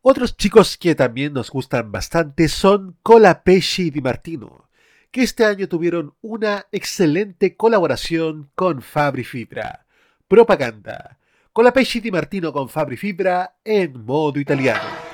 Otros 0.00 0.34
chicos 0.34 0.78
que 0.78 0.94
también 0.94 1.34
nos 1.34 1.50
gustan 1.50 1.92
bastante 1.92 2.48
son 2.48 2.96
Colapesci 3.02 3.90
Di 3.90 4.00
Martino, 4.00 4.70
que 5.10 5.24
este 5.24 5.44
año 5.44 5.68
tuvieron 5.68 6.14
una 6.22 6.64
excelente 6.72 7.54
colaboración 7.54 8.48
con 8.54 8.80
Fabri 8.80 9.24
Fibra. 9.24 9.84
Propaganda. 10.26 11.18
Colapesci 11.52 12.00
Di 12.00 12.10
Martino 12.10 12.50
con 12.50 12.70
Fabri 12.70 12.96
Fibra 12.96 13.56
en 13.62 14.06
modo 14.06 14.40
italiano. 14.40 15.07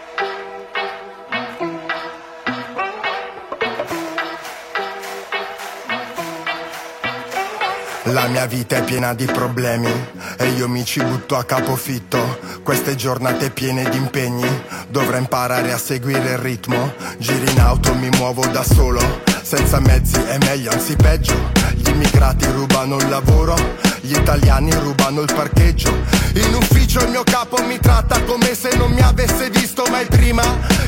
La 8.08 8.26
mia 8.26 8.44
vita 8.44 8.76
è 8.76 8.84
piena 8.84 9.14
di 9.14 9.24
problemi 9.24 9.90
e 10.36 10.48
io 10.50 10.68
mi 10.68 10.84
ci 10.84 11.02
butto 11.02 11.36
a 11.36 11.44
capofitto. 11.44 12.38
Queste 12.62 12.96
giornate 12.96 13.48
piene 13.50 13.88
di 13.88 13.96
impegni, 13.96 14.46
dovrò 14.88 15.16
imparare 15.16 15.72
a 15.72 15.78
seguire 15.78 16.32
il 16.32 16.38
ritmo. 16.38 16.92
Giri 17.16 17.50
in 17.50 17.60
auto, 17.60 17.94
mi 17.94 18.10
muovo 18.10 18.44
da 18.46 18.62
solo, 18.62 19.00
senza 19.44 19.78
mezzi 19.78 20.16
è 20.16 20.38
meglio, 20.38 20.70
anzi 20.70 20.96
peggio. 20.96 21.34
Gli 21.74 21.88
immigrati 21.88 22.46
rubano 22.46 22.96
il 22.96 23.08
lavoro, 23.08 23.54
gli 24.00 24.16
italiani 24.16 24.72
rubano 24.72 25.20
il 25.20 25.32
parcheggio. 25.32 25.92
In 26.34 26.54
ufficio 26.54 27.00
il 27.04 27.10
mio 27.10 27.22
capo 27.24 27.62
mi 27.64 27.78
tratta 27.78 28.22
come 28.22 28.54
se 28.54 28.74
non 28.76 28.90
mi 28.92 29.02
avesse 29.02 29.50
visto 29.50 29.84
mai 29.90 30.06
prima. 30.06 30.42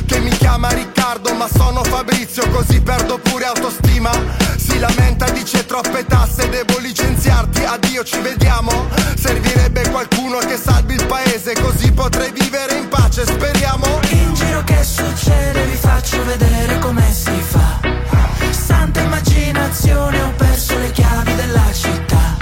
Che 0.05 0.19
mi 0.19 0.29
chiama 0.31 0.69
Riccardo, 0.69 1.33
ma 1.35 1.47
sono 1.47 1.83
Fabrizio, 1.83 2.49
così 2.49 2.81
perdo 2.81 3.19
pure 3.19 3.45
autostima. 3.45 4.11
Si 4.57 4.79
lamenta, 4.79 5.29
dice 5.29 5.65
troppe 5.65 6.05
tasse, 6.05 6.49
devo 6.49 6.79
licenziarti, 6.79 7.63
addio, 7.63 8.03
ci 8.03 8.19
vediamo. 8.19 8.89
Servirebbe 9.15 9.87
qualcuno 9.89 10.39
che 10.39 10.57
salvi 10.57 10.95
il 10.95 11.05
paese, 11.05 11.53
così 11.53 11.91
potrei 11.91 12.31
vivere 12.31 12.75
in 12.75 12.87
pace, 12.87 13.23
speriamo. 13.23 13.85
In 14.09 14.33
giro 14.33 14.63
che 14.63 14.83
succede 14.83 15.65
vi 15.65 15.75
faccio 15.75 16.23
vedere 16.25 16.79
come 16.79 17.13
si 17.13 17.39
fa 17.41 18.26
Santa 18.67 18.99
immaginazione 18.99 20.21
ho 20.21 20.33
perso 20.35 20.77
le 20.77 20.91
chiavi 20.91 21.35
della 21.35 21.71
città. 21.71 22.35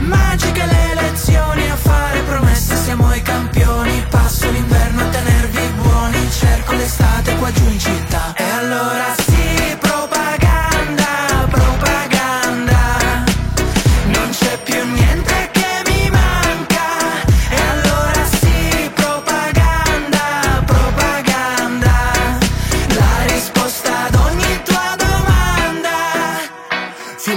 Magiche 0.00 0.66
le 0.66 0.90
elezioni 0.90 1.70
a 1.70 1.76
fare 1.76 2.20
promesse 2.22 2.74
siamo 2.74 3.14
i 3.14 3.22
campioni. 3.22 4.04
Passo 4.10 4.50
l'inverno 4.50 5.02
a 5.02 5.08
tenervi 5.10 5.68
buoni 5.80 6.28
Cerco 6.28 6.72
l'estate 6.72 7.36
qua 7.36 7.52
giù 7.52 7.68
in 7.68 7.78
città. 7.78 8.34
E 8.34 8.42
allora 8.42 9.23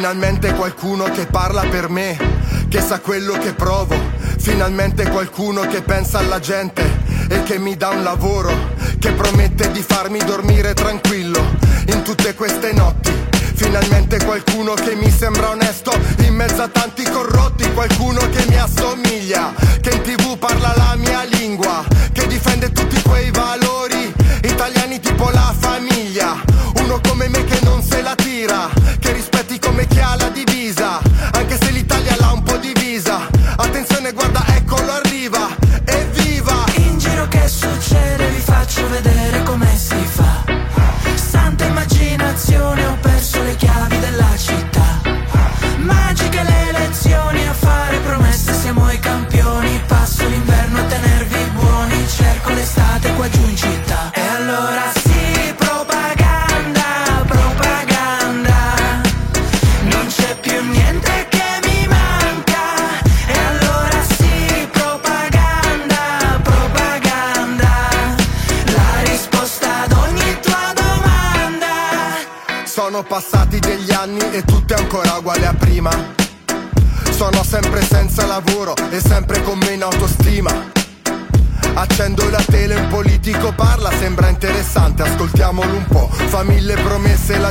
Finalmente 0.09 0.53
qualcuno 0.53 1.03
che 1.03 1.25
parla 1.25 1.63
per 1.69 1.89
me, 1.89 2.17
che 2.69 2.79
sa 2.79 3.01
quello 3.01 3.33
che 3.33 3.51
provo. 3.51 3.93
Finalmente 4.37 5.09
qualcuno 5.09 5.67
che 5.67 5.81
pensa 5.81 6.19
alla 6.19 6.39
gente 6.39 6.81
e 7.27 7.43
che 7.43 7.59
mi 7.59 7.75
dà 7.75 7.89
un 7.89 8.03
lavoro, 8.03 8.73
che 8.99 9.11
promette 9.11 9.69
di 9.71 9.81
farmi 9.81 10.19
dormire 10.19 10.73
tranquillo 10.73 11.57
in 11.87 12.03
tutte 12.03 12.35
queste 12.35 12.71
notti. 12.71 13.11
Finalmente 13.55 14.23
qualcuno 14.23 14.75
che 14.75 14.95
mi 14.95 15.11
sembra 15.11 15.49
onesto 15.49 15.91
in 16.19 16.35
mezzo 16.35 16.61
a 16.61 16.69
tanti 16.69 17.03
corrotti, 17.03 17.69
qualcuno 17.73 18.21
che 18.29 18.45
mi 18.47 18.57
assomiglia, 18.57 19.53
che 19.81 19.89
in 19.89 20.01
tv 20.03 20.37
parla 20.37 20.73
la 20.77 20.95
mia 20.95 21.23
lingua, 21.23 21.83
che 22.13 22.25
difende 22.27 22.71
tutti 22.71 23.01
quei 23.01 23.29
valori 23.31 24.13
italiani 24.41 25.01
tipo 25.01 25.29
la 25.31 25.53
famiglia. 25.59 26.41
Uno 26.81 27.01
come 27.05 27.27
me 27.27 27.43
che 27.43 27.59
non 27.63 27.83
se 27.83 28.01
la 28.01 28.15
tira, 28.15 28.69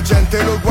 gente 0.07 0.41
lo 0.45 0.66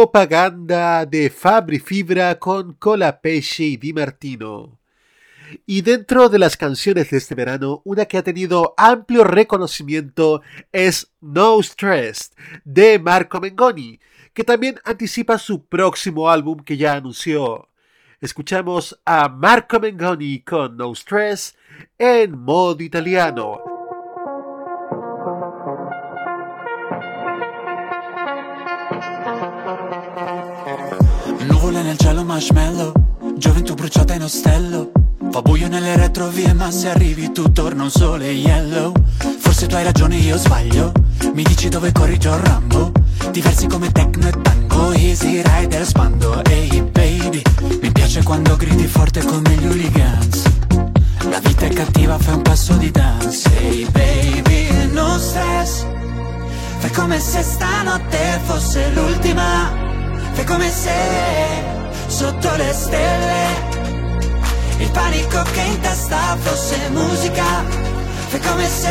Propaganda, 0.00 1.04
de 1.04 1.28
Fabri 1.28 1.78
Fibra 1.78 2.38
con 2.38 2.72
Cola 2.72 3.20
Pesce 3.20 3.64
y 3.64 3.76
Di 3.76 3.92
Martino. 3.92 4.78
Y 5.66 5.82
dentro 5.82 6.30
de 6.30 6.38
las 6.38 6.56
canciones 6.56 7.10
de 7.10 7.18
este 7.18 7.34
verano, 7.34 7.82
una 7.84 8.06
que 8.06 8.16
ha 8.16 8.22
tenido 8.22 8.72
amplio 8.78 9.24
reconocimiento 9.24 10.40
es 10.72 11.12
No 11.20 11.62
Stress 11.62 12.32
de 12.64 12.98
Marco 12.98 13.42
Mengoni, 13.42 14.00
que 14.32 14.42
también 14.42 14.80
anticipa 14.84 15.36
su 15.36 15.66
próximo 15.66 16.30
álbum 16.30 16.60
que 16.60 16.78
ya 16.78 16.94
anunció. 16.94 17.68
Escuchamos 18.22 18.98
a 19.04 19.28
Marco 19.28 19.80
Mengoni 19.80 20.40
con 20.40 20.78
No 20.78 20.94
Stress 20.94 21.54
en 21.98 22.38
modo 22.38 22.82
italiano. 22.82 23.69
Cielo 32.20 32.24
marshmallow. 32.24 32.92
Gioventù 33.36 33.74
bruciata 33.74 34.14
in 34.14 34.22
ostello. 34.22 34.90
Fa 35.30 35.42
buio 35.42 35.68
nelle 35.68 35.96
retrovie 35.96 36.52
ma 36.52 36.70
se 36.70 36.88
arrivi 36.88 37.32
tu 37.32 37.52
torna 37.52 37.84
un 37.84 37.90
sole 37.90 38.30
yellow. 38.30 38.92
Forse 39.38 39.66
tu 39.66 39.74
hai 39.74 39.84
ragione 39.84 40.16
io 40.16 40.36
sbaglio. 40.36 40.92
Mi 41.34 41.42
dici 41.42 41.68
dove 41.68 41.92
corri 41.92 42.18
già 42.18 42.36
Rambo. 42.36 42.92
Diversi 43.30 43.66
come 43.66 43.92
techno 43.92 44.28
e 44.28 44.32
tango 44.42 44.92
Easy 44.92 45.42
rider 45.42 45.86
spando. 45.86 46.44
Ehi 46.44 46.68
hey 46.68 46.82
baby 46.82 47.42
Mi 47.80 47.92
piace 47.92 48.22
quando 48.22 48.56
gridi 48.56 48.86
forte 48.86 49.22
come 49.22 49.50
gli 49.54 49.66
hooligans. 49.66 50.42
La 51.30 51.38
vita 51.40 51.66
è 51.66 51.68
cattiva 51.68 52.18
fai 52.18 52.34
un 52.34 52.42
passo 52.42 52.74
di 52.74 52.90
dance. 52.90 53.48
Ehi 53.58 53.82
hey 53.82 53.90
baby 53.90 54.92
non 54.92 55.18
stress. 55.18 55.86
Fai 56.78 56.90
come 56.90 57.18
se 57.20 57.42
stanotte 57.42 58.40
fosse 58.44 58.90
l'ultima. 58.94 59.70
Fai 60.32 60.44
come 60.44 60.70
se 60.70 61.78
sotto 62.10 62.54
le 62.56 62.72
stelle. 62.72 63.78
Il 64.78 64.90
panico 64.90 65.42
che 65.52 65.60
in 65.60 65.80
testa 65.80 66.36
fosse 66.40 66.88
musica 66.90 67.64
Fai 68.28 68.40
come 68.40 68.66
se 68.66 68.88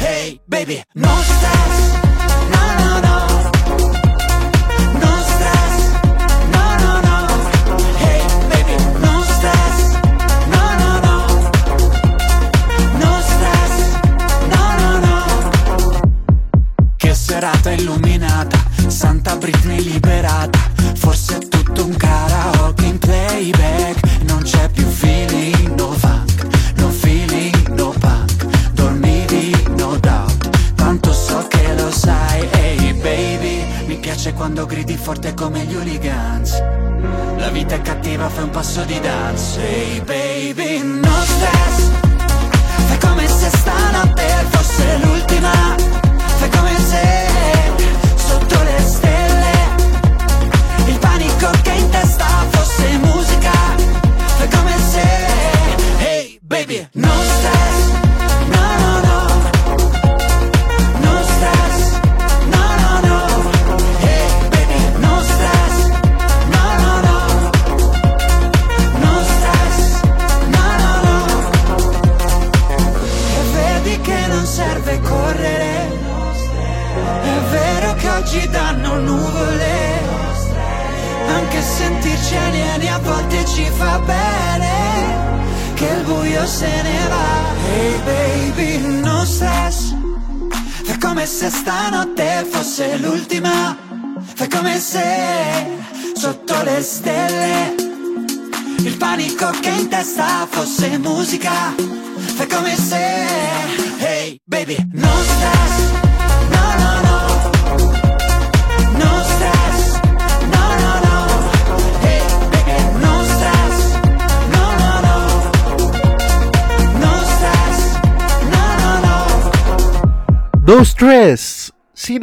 Hey 0.00 0.40
baby 0.46 0.82
No 0.94 1.14
stress 1.22 1.87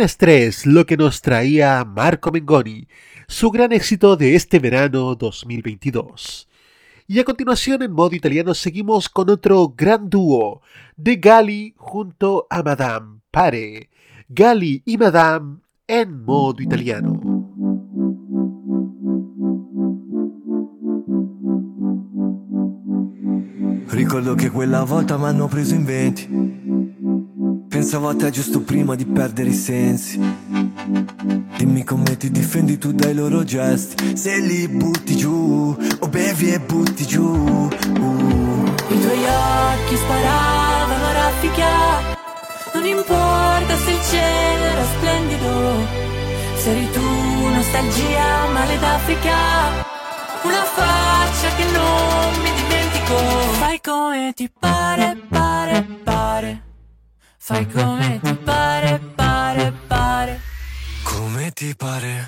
estrés, 0.05 0.65
lo 0.65 0.85
que 0.85 0.97
nos 0.97 1.21
traía 1.21 1.83
Marco 1.83 2.31
Mengoni, 2.31 2.87
su 3.27 3.51
gran 3.51 3.71
éxito 3.71 4.15
de 4.15 4.35
este 4.35 4.59
verano 4.59 5.15
2022. 5.15 6.47
Y 7.07 7.19
a 7.19 7.23
continuación 7.23 7.81
en 7.81 7.91
modo 7.91 8.15
italiano 8.15 8.53
seguimos 8.53 9.09
con 9.09 9.29
otro 9.29 9.73
gran 9.75 10.09
dúo 10.09 10.61
de 10.95 11.17
Gali 11.17 11.73
junto 11.77 12.47
a 12.49 12.63
Madame 12.63 13.19
Pare. 13.31 13.89
Gali 14.29 14.81
y 14.85 14.97
Madame 14.97 15.59
en 15.87 16.23
modo 16.23 16.61
italiano. 16.61 17.19
Ricordo 23.87 24.35
che 24.35 24.49
quella 24.49 24.83
volta 24.83 25.17
mi 25.17 25.25
hanno 25.25 25.47
preso 25.47 25.75
in 25.75 25.85
venti. 25.85 26.64
Pensavo 27.75 28.07
a 28.07 28.15
te 28.15 28.29
giusto 28.29 28.61
prima 28.61 28.95
di 28.95 29.05
perdere 29.05 29.49
i 29.49 29.53
sensi. 29.53 30.17
Dimmi 31.57 31.83
come 31.83 32.15
ti 32.15 32.31
difendi 32.31 32.77
tu 32.77 32.93
dai 32.93 33.13
loro 33.13 33.43
gesti. 33.43 34.15
Se 34.15 34.39
li 34.39 34.65
butti 34.69 35.17
giù, 35.17 35.75
o 35.99 36.07
bevi 36.07 36.53
e 36.53 36.59
butti 36.61 37.05
giù. 37.05 37.25
Uh. 37.25 38.63
I 38.87 38.99
tuoi 39.01 39.25
occhi 39.25 39.95
sparavano 39.97 41.05
a 41.05 41.11
raffica 41.11 41.67
Non 42.75 42.85
importa 42.85 43.75
se 43.83 43.91
il 43.91 44.01
cielo 44.09 44.63
era 44.63 44.85
splendido 44.85 45.87
Se 46.55 46.69
eri 46.69 46.91
tu 46.91 47.01
nostalgia, 47.01 48.47
male 48.53 48.79
d'Africa 48.79 49.37
Una 50.43 50.63
faccia 50.63 51.55
che 51.57 51.65
non 51.73 52.41
mi 52.41 52.51
dimentico 52.55 53.15
Fai 53.59 53.81
come 53.81 54.31
ti 54.33 54.49
pare, 54.57 55.17
pare, 55.27 55.85
pare 56.03 56.73
Fai 57.47 57.67
come 57.67 58.19
ti 58.23 58.33
pare, 58.43 58.99
pare, 59.13 59.71
pare 59.85 60.41
Come 61.03 61.51
ti 61.51 61.75
pare? 61.75 62.25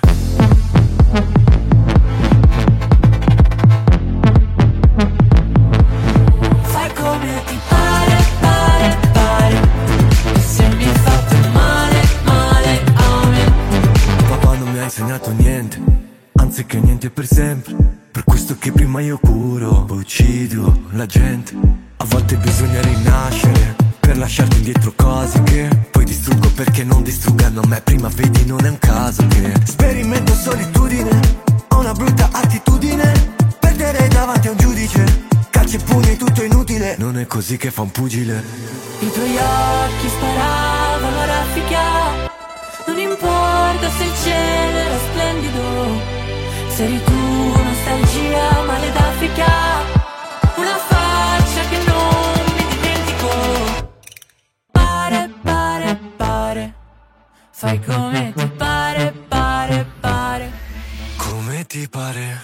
Fai 6.62 6.92
come 6.94 7.42
ti 7.46 7.58
pare, 7.68 8.16
pare, 8.38 8.96
pare 9.12 9.60
E 10.34 10.38
se 10.38 10.68
mi 10.76 10.84
hai 10.84 10.94
fatto 10.94 11.48
male, 11.48 12.00
male, 12.22 12.80
amen 12.94 13.52
Papà 14.28 14.54
non 14.54 14.70
mi 14.70 14.78
ha 14.78 14.84
insegnato 14.84 15.32
niente, 15.32 15.80
anzi 16.34 16.64
che 16.64 16.78
niente 16.78 17.10
per 17.10 17.26
sempre. 17.26 17.74
Per 18.12 18.22
questo 18.22 18.56
che 18.56 18.70
prima 18.70 19.00
io 19.00 19.18
curo, 19.18 19.84
uccido 19.90 20.82
la 20.90 21.06
gente. 21.06 21.56
A 21.96 22.04
volte 22.04 22.36
bisogna 22.36 22.80
rinascere 22.82 23.87
per 24.08 24.16
lasciarti 24.16 24.56
indietro 24.56 24.94
cose 24.96 25.42
che 25.42 25.68
poi 25.90 26.02
distruggo 26.02 26.48
perché 26.54 26.82
non 26.82 27.02
distruggano 27.02 27.60
me. 27.66 27.82
Prima 27.82 28.08
vedi 28.08 28.46
non 28.46 28.64
è 28.64 28.70
un 28.70 28.78
caso 28.78 29.26
che 29.26 29.52
sperimento 29.64 30.32
solitudine, 30.32 31.10
ho 31.68 31.78
una 31.78 31.92
brutta 31.92 32.30
attitudine, 32.32 33.12
perdere 33.58 34.08
davanti 34.08 34.48
a 34.48 34.52
un 34.52 34.56
giudice. 34.56 35.26
Calci 35.50 35.76
e 35.76 35.80
pugni 35.80 36.16
tutto 36.16 36.42
inutile, 36.42 36.96
non 36.98 37.18
è 37.18 37.26
così 37.26 37.58
che 37.58 37.70
fa 37.70 37.82
un 37.82 37.90
pugile. 37.90 38.42
I 39.00 39.12
tuoi 39.12 39.36
occhi 39.36 40.08
sparavano 40.08 41.18
a 41.18 41.24
raffica 41.26 41.82
Non 42.86 42.98
importa 42.98 43.90
se 43.90 44.04
il 44.04 44.12
cielo 44.22 44.78
era 44.78 44.98
splendido, 45.10 46.00
se 46.74 46.84
eri 46.84 47.04
tu 47.04 47.12
nostalgia 47.12 48.62
male 48.62 48.90
d'Africa, 48.90 49.52
una 50.56 50.76
faccia 50.78 50.97
fai 57.60 57.80
come 57.80 58.32
ti 58.36 58.46
pare, 58.56 59.12
pare, 59.26 59.84
pare. 59.98 60.52
Come 61.16 61.66
ti 61.66 61.88
pare? 61.88 62.38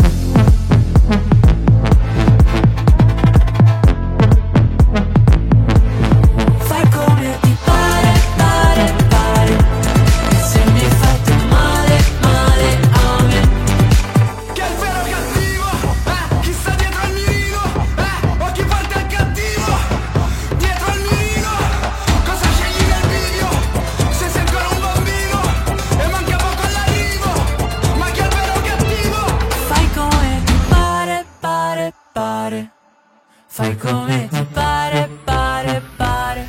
Fai 33.57 33.76
come 33.76 34.28
ti 34.28 34.44
pare, 34.52 35.09
pare, 35.22 35.82
pare. 35.96 36.46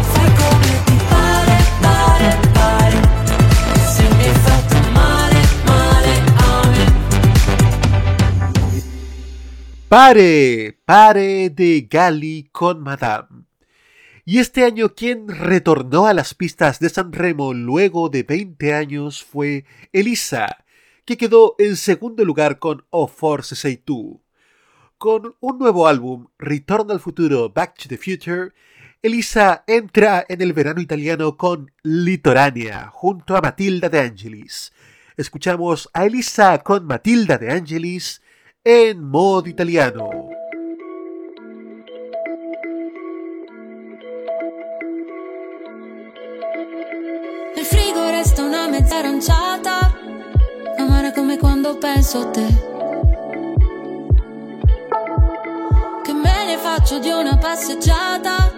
Fai 0.00 0.32
come 0.34 0.82
pare, 1.08 1.56
pare, 1.80 2.38
pare. 2.52 3.00
Se 3.86 4.02
mi 4.16 4.24
hai 4.24 4.34
fatto 4.34 4.90
male. 4.90 5.40
Pare, 9.86 10.76
pare 10.84 11.54
de 11.54 11.86
Gali 11.86 12.48
con 12.50 12.80
Madame. 12.80 13.47
Y 14.30 14.40
este 14.40 14.62
año 14.66 14.94
quien 14.94 15.26
retornó 15.26 16.06
a 16.06 16.12
las 16.12 16.34
pistas 16.34 16.80
de 16.80 16.90
San 16.90 17.14
Remo 17.14 17.54
luego 17.54 18.10
de 18.10 18.24
20 18.24 18.74
años 18.74 19.24
fue 19.24 19.64
Elisa, 19.90 20.66
que 21.06 21.16
quedó 21.16 21.54
en 21.58 21.76
segundo 21.76 22.26
lugar 22.26 22.58
con 22.58 22.84
O 22.90 23.08
Force 23.08 23.56
Say 23.56 23.78
Two. 23.78 24.20
Con 24.98 25.34
un 25.40 25.58
nuevo 25.58 25.88
álbum, 25.88 26.26
Retorno 26.36 26.92
al 26.92 27.00
futuro, 27.00 27.48
Back 27.48 27.78
to 27.78 27.88
the 27.88 27.96
Future, 27.96 28.52
Elisa 29.00 29.64
entra 29.66 30.26
en 30.28 30.42
el 30.42 30.52
verano 30.52 30.82
italiano 30.82 31.38
con 31.38 31.72
Litorania, 31.82 32.90
junto 32.92 33.34
a 33.34 33.40
Matilda 33.40 33.88
de 33.88 34.00
Angelis. 34.00 34.74
Escuchamos 35.16 35.88
a 35.94 36.04
Elisa 36.04 36.58
con 36.58 36.84
Matilda 36.84 37.38
de 37.38 37.50
Angelis 37.50 38.20
en 38.62 39.02
modo 39.02 39.48
italiano. 39.48 40.27
Frigo 47.68 48.08
resta 48.10 48.42
una 48.42 48.66
mezza 48.66 48.96
aranciata, 48.96 49.92
amara 50.78 51.12
come 51.12 51.36
quando 51.36 51.76
penso 51.76 52.20
a 52.20 52.26
te. 52.30 52.46
Che 56.02 56.12
me 56.12 56.44
ne 56.46 56.56
faccio 56.56 56.98
di 56.98 57.10
una 57.10 57.36
passeggiata, 57.36 58.52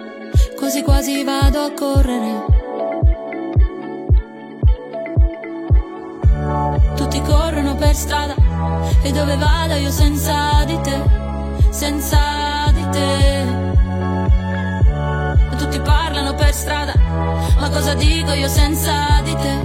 quasi 0.56 0.82
quasi 0.82 1.24
vado 1.24 1.60
a 1.60 1.72
correre. 1.72 2.44
Tutti 6.94 7.20
corrono 7.22 7.74
per 7.74 7.94
strada 7.94 8.34
e 9.02 9.10
dove 9.10 9.36
vado 9.36 9.74
io 9.74 9.90
senza 9.90 10.62
di 10.64 10.80
te, 10.82 11.02
senza 11.70 12.70
di 12.72 12.88
te. 12.90 13.68
Tutti 15.56 15.80
parlano 15.80 16.34
per 16.34 16.52
strada, 16.52 16.94
ma 17.58 17.68
cosa 17.70 17.94
dico 17.94 18.32
io 18.32 18.48
senza 18.48 19.20
di 19.22 19.34
te, 19.34 19.58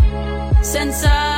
senza 0.62 1.35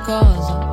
cosa, 0.00 0.63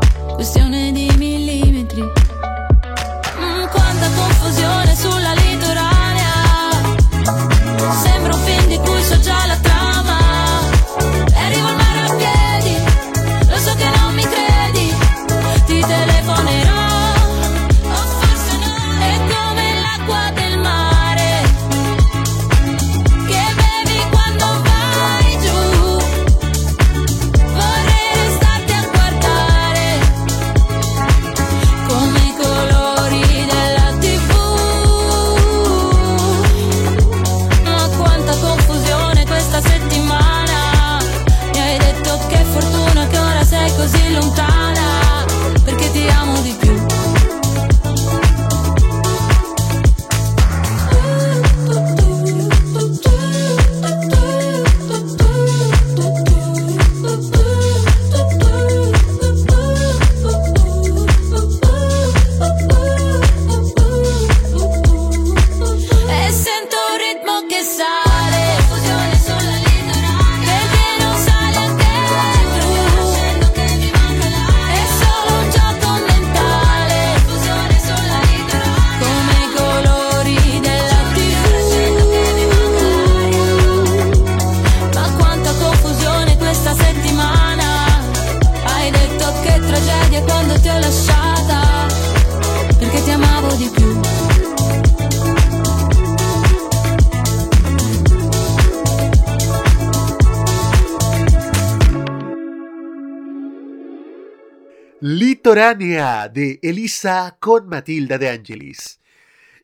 De 105.53 106.59
Elisa 106.63 107.35
con 107.41 107.67
Matilda 107.67 108.17
de 108.17 108.29
Angelis. 108.29 109.01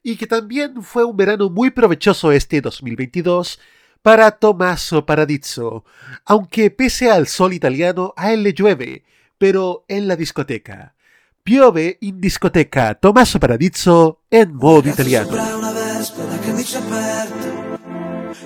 Y 0.04 0.18
que 0.18 0.28
también 0.28 0.84
fue 0.84 1.06
un 1.06 1.16
verano 1.16 1.50
muy 1.50 1.72
provechoso 1.72 2.34
este 2.34 2.60
2022 2.60 3.58
para 4.02 4.32
Tommaso 4.32 5.06
Paradiso, 5.06 5.86
aunque 6.26 6.72
pese 6.72 7.10
al 7.10 7.28
sol 7.28 7.54
italiano 7.54 8.14
a 8.18 8.34
él 8.34 8.44
le 8.44 8.52
llueve, 8.52 9.06
pero 9.38 9.86
en 9.88 10.10
la 10.10 10.18
discoteca. 10.18 10.94
Piove 11.42 11.98
in 12.02 12.20
discoteca 12.20 12.96
Tommaso 12.96 13.40
Paradiso 13.40 14.24
en 14.30 14.56
modo 14.56 14.90
italiano. 14.90 15.32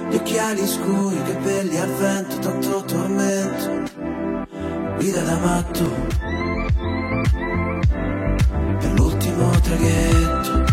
Gli 0.09 0.15
occhiali 0.15 0.67
scuri, 0.67 1.15
i 1.15 1.23
capelli 1.23 1.77
al 1.77 1.89
vento 1.93 2.37
Tanto 2.39 2.83
tormento 2.83 3.91
Guida 4.99 5.21
da 5.21 5.37
matto 5.37 6.50
Per 8.79 8.91
l'ultimo 8.95 9.49
traghetto 9.61 10.63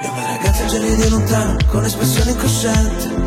E 0.00 0.08
una 0.08 0.26
ragazza 0.26 0.66
già 0.66 0.78
di 0.78 1.08
lontano 1.08 1.56
Con 1.68 1.84
espressione 1.84 2.30
incosciente 2.30 3.18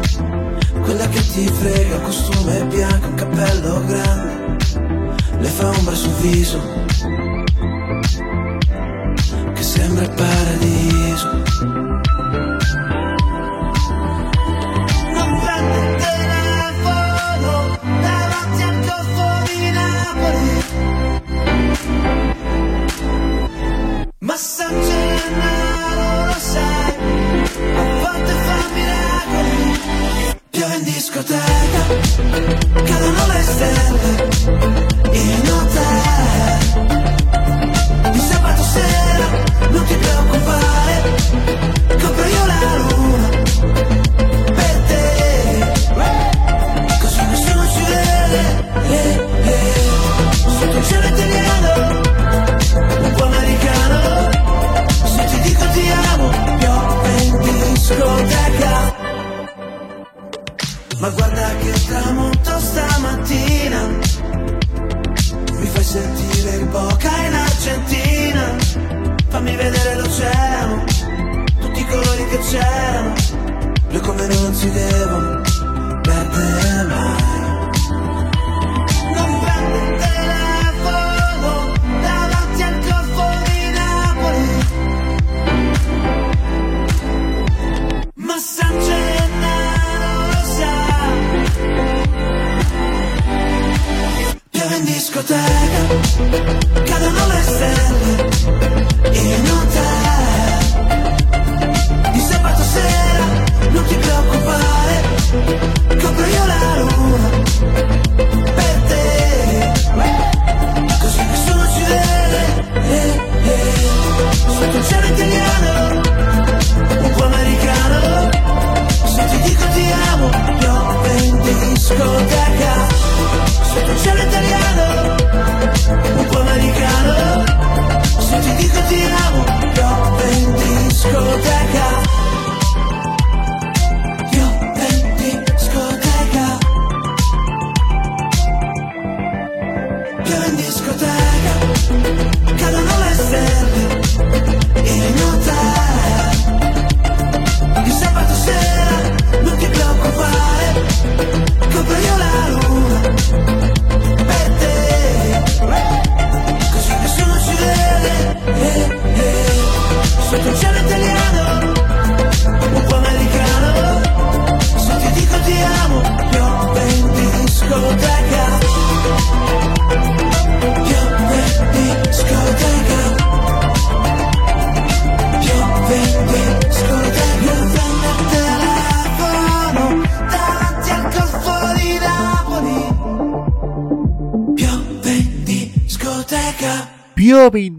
Quella 0.82 1.08
che 1.08 1.22
ti 1.28 1.48
frega, 1.48 1.96
un 1.96 2.02
costume 2.02 2.66
bianco, 2.66 3.08
un 3.08 3.14
cappello 3.14 3.86
grande. 3.86 4.58
Le 5.38 5.48
fa 5.48 5.70
ombra 5.70 5.96
sul 5.96 6.14
viso. 6.16 6.60
Che 9.54 9.64
sembra 9.64 10.04
il 10.04 10.12
paradiso. 10.12 11.44
Napoli. 20.14 20.64
Ma 24.20 24.36
San 24.36 24.82
Gennaro 24.82 26.26
lo 26.26 26.38
sai, 26.38 26.94
a 27.76 27.84
volte 28.02 28.34
fa 28.46 28.58
miracoli. 28.74 29.80
Piove 30.50 30.76
in 30.76 30.84
discoteca, 30.84 31.84
cadono 32.84 33.28
le 33.28 33.42
stelle 33.42 34.30
in 35.12 35.50
hotel. 35.50 36.60
Di 38.12 38.20
sabato 38.20 38.64
sera 38.64 39.28
non 39.70 39.86
ti 39.86 39.96
preoccupare, 39.96 40.96
copro 42.02 42.26
io 42.26 42.46
la 42.46 42.60
luna 42.76 43.30
Ma 61.02 61.10
guarda 61.10 61.56
che 61.56 61.72
tramonto 61.88 62.60
stamattina. 62.60 63.88
Mi 65.58 65.66
fai 65.66 65.84
sentire 65.84 66.58
il 66.58 66.66
Boca 66.68 67.10
in 67.26 67.34
Argentina. 67.34 68.56
Fammi 69.30 69.56
vedere 69.56 69.96
l'oceano 69.96 70.84
Tutti 71.60 71.80
i 71.80 71.88
colori 71.88 72.28
che 72.28 72.38
c'erano. 72.38 73.14
Le 73.90 74.00
come 74.00 74.28
non 74.28 74.54
si 74.54 74.70
devono 74.70 75.42
perdere 76.04 76.84
mai 76.84 77.21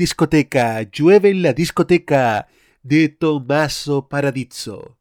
discoteca, 0.03 0.83
llueve 0.91 1.31
en 1.31 1.43
la 1.43 1.53
discoteca 1.53 2.49
de 2.83 3.09
Tommaso 3.09 4.09
Paradiso. 4.09 4.97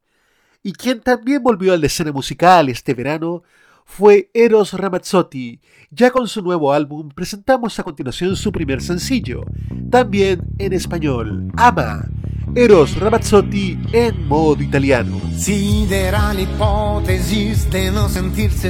Y 0.62 0.74
quien 0.74 1.02
también 1.02 1.42
volvió 1.42 1.74
a 1.74 1.78
la 1.78 1.88
escena 1.88 2.12
musical 2.12 2.70
este 2.70 2.94
verano 2.94 3.42
fue 3.84 4.30
Eros 4.32 4.74
Ramazzotti. 4.74 5.60
Ya 5.90 6.12
con 6.12 6.28
su 6.28 6.44
nuevo 6.44 6.72
álbum 6.72 7.10
presentamos 7.10 7.80
a 7.80 7.84
continuación 7.84 8.36
su 8.36 8.52
primer 8.52 8.80
sencillo, 8.84 9.44
también 9.90 10.42
en 10.60 10.74
español, 10.74 11.52
Ama. 11.58 12.08
Eros 12.54 12.96
Ramazzotti 13.00 13.80
en 13.94 14.28
modo 14.28 14.62
italiano. 14.62 15.18
Considera 15.20 16.32
l'ipotesi 16.32 17.56
de 17.72 17.90
no 17.90 18.08
sentirse 18.08 18.70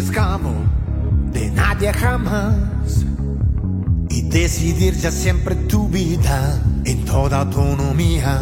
de 1.33 1.51
nadie 1.51 1.91
jamás 1.91 3.10
y 4.11 4.21
decidir 4.23 4.95
ya 4.95 5.11
siempre 5.11 5.55
tu 5.55 5.87
vida 5.87 6.61
en 6.85 7.05
toda 7.05 7.39
autonomía, 7.39 8.41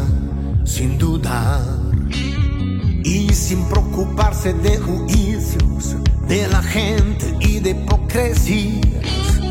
sin 0.66 0.98
dudar 0.98 1.62
y 3.04 3.34
sin 3.34 3.64
preocuparse 3.70 4.54
de 4.54 4.78
juicios 4.78 5.96
de 6.30 6.48
la 6.48 6.62
gente 6.62 7.26
y 7.40 7.60
de 7.60 7.72
hipocresías, 7.72 9.42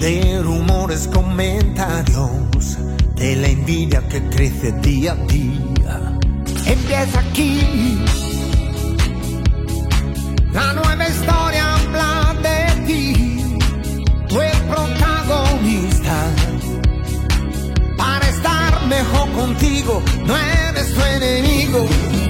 de 0.00 0.40
rumores, 0.42 1.06
comentarios, 1.08 2.78
de 3.16 3.36
la 3.36 3.48
envidia 3.48 4.00
que 4.08 4.22
crece 4.30 4.72
día 4.80 5.12
a 5.12 5.16
día. 5.26 6.18
Empieza 6.64 7.20
aquí. 7.20 7.98
La 10.52 10.72
nueva 10.72 11.06
historia 11.06 11.74
habla 11.74 12.34
de 12.42 12.86
ti, 12.86 13.58
tú 14.28 14.40
contigo, 19.34 20.02
no 20.26 20.36
eres 20.36 20.94
tu 20.94 21.02
enemigo. 21.02 21.86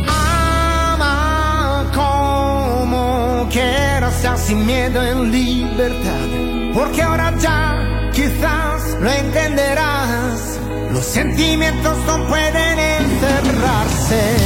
Ama 0.09 1.91
como 1.95 3.49
quieras 3.51 4.14
sea 4.20 4.37
sin 4.37 4.66
miedo 4.66 5.03
en 5.03 5.30
libertad. 5.30 6.28
Porque 6.74 7.03
ahora 7.03 7.32
ya 7.39 8.11
quizás 8.12 8.97
lo 9.01 9.11
entenderás. 9.11 10.59
Los 10.93 11.05
sentimientos 11.05 11.97
no 12.07 12.26
pueden 12.28 12.78
encerrarse. 12.78 14.43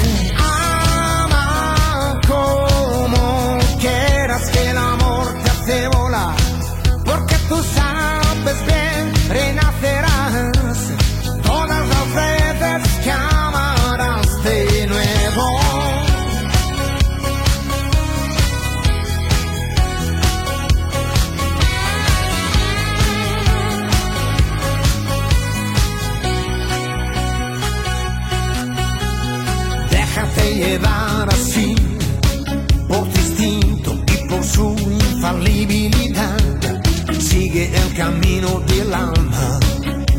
Camino 37.98 38.60
del 38.60 38.94
alma 38.94 39.58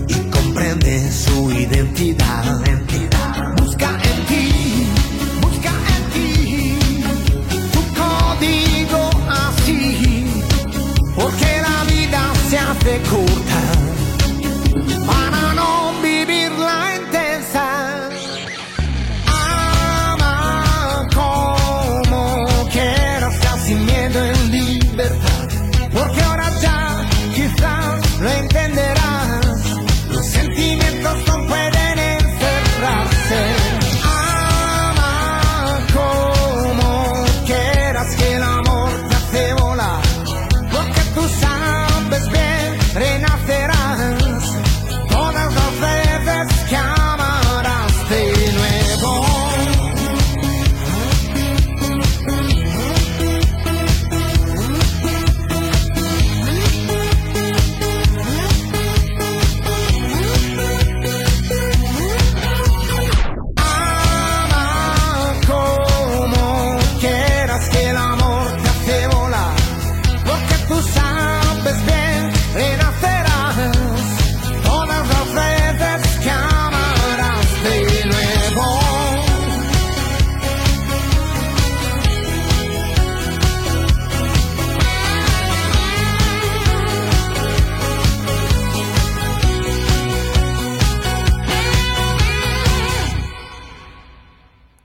y 0.09 0.29
comprende 0.29 1.09
su 1.09 1.49
identidad. 1.49 2.68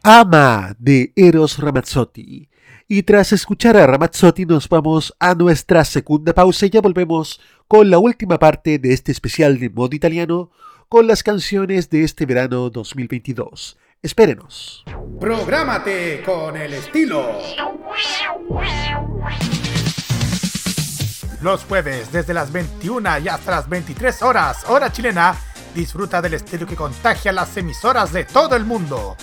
Ama 0.07 0.76
de 0.78 1.14
Eros 1.16 1.59
Ramazzotti. 1.59 2.50
Y 2.86 3.05
tras 3.05 3.32
escuchar 3.32 3.78
a 3.78 3.86
Ramazzotti 3.86 4.44
nos 4.44 4.68
vamos 4.68 5.14
a 5.18 5.34
nuestra 5.34 5.82
segunda 5.82 6.34
pausa 6.34 6.66
y 6.66 6.70
ya 6.70 6.82
volvemos 6.82 7.40
con 7.68 7.88
la 7.88 7.96
última 7.96 8.38
parte 8.38 8.78
de 8.78 8.92
este 8.92 9.12
especial 9.12 9.59
de 9.59 9.70
modo 9.70 9.96
italiano 9.96 10.50
con 10.90 11.07
las 11.07 11.22
canciones 11.22 11.88
de 11.88 12.05
este 12.05 12.26
verano 12.26 12.68
2022. 12.68 13.78
Espérenos. 14.02 14.84
Prográmate 15.18 16.22
con 16.22 16.55
el 16.59 16.74
estilo. 16.74 17.38
Los 21.40 21.64
jueves 21.64 22.12
desde 22.12 22.34
las 22.34 22.52
21 22.52 23.20
y 23.20 23.28
hasta 23.28 23.52
las 23.52 23.68
23 23.70 24.22
horas, 24.22 24.66
hora 24.68 24.92
chilena, 24.92 25.34
disfruta 25.74 26.20
del 26.20 26.34
estilo 26.34 26.66
que 26.66 26.76
contagia 26.76 27.32
las 27.32 27.57
emisoras 27.57 28.12
de 28.12 28.24
todo 28.24 28.55
el 28.55 28.66
mundo. 28.66 29.16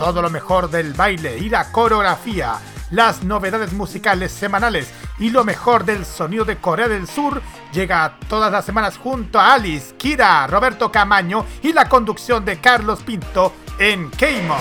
Todo 0.00 0.22
lo 0.22 0.30
mejor 0.30 0.70
del 0.70 0.94
baile 0.94 1.36
y 1.36 1.50
la 1.50 1.70
coreografía, 1.70 2.54
las 2.90 3.22
novedades 3.22 3.74
musicales 3.74 4.32
semanales 4.32 4.90
y 5.18 5.28
lo 5.28 5.44
mejor 5.44 5.84
del 5.84 6.06
sonido 6.06 6.46
de 6.46 6.56
Corea 6.56 6.88
del 6.88 7.06
Sur 7.06 7.42
llega 7.70 8.16
todas 8.26 8.50
las 8.50 8.64
semanas 8.64 8.96
junto 8.96 9.38
a 9.38 9.52
Alice, 9.52 9.94
Kira, 9.98 10.46
Roberto 10.46 10.90
Camaño 10.90 11.44
y 11.62 11.74
la 11.74 11.86
conducción 11.86 12.46
de 12.46 12.58
Carlos 12.58 13.02
Pinto 13.02 13.52
en 13.78 14.10
Keimo. 14.12 14.56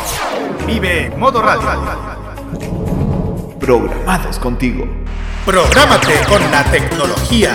Vive 0.68 1.10
Modo 1.12 1.42
Radio. 1.42 1.70
Programados 3.62 4.40
contigo. 4.40 4.86
Prográmate 5.46 6.22
con 6.28 6.42
la 6.52 6.66
tecnología. 6.66 7.54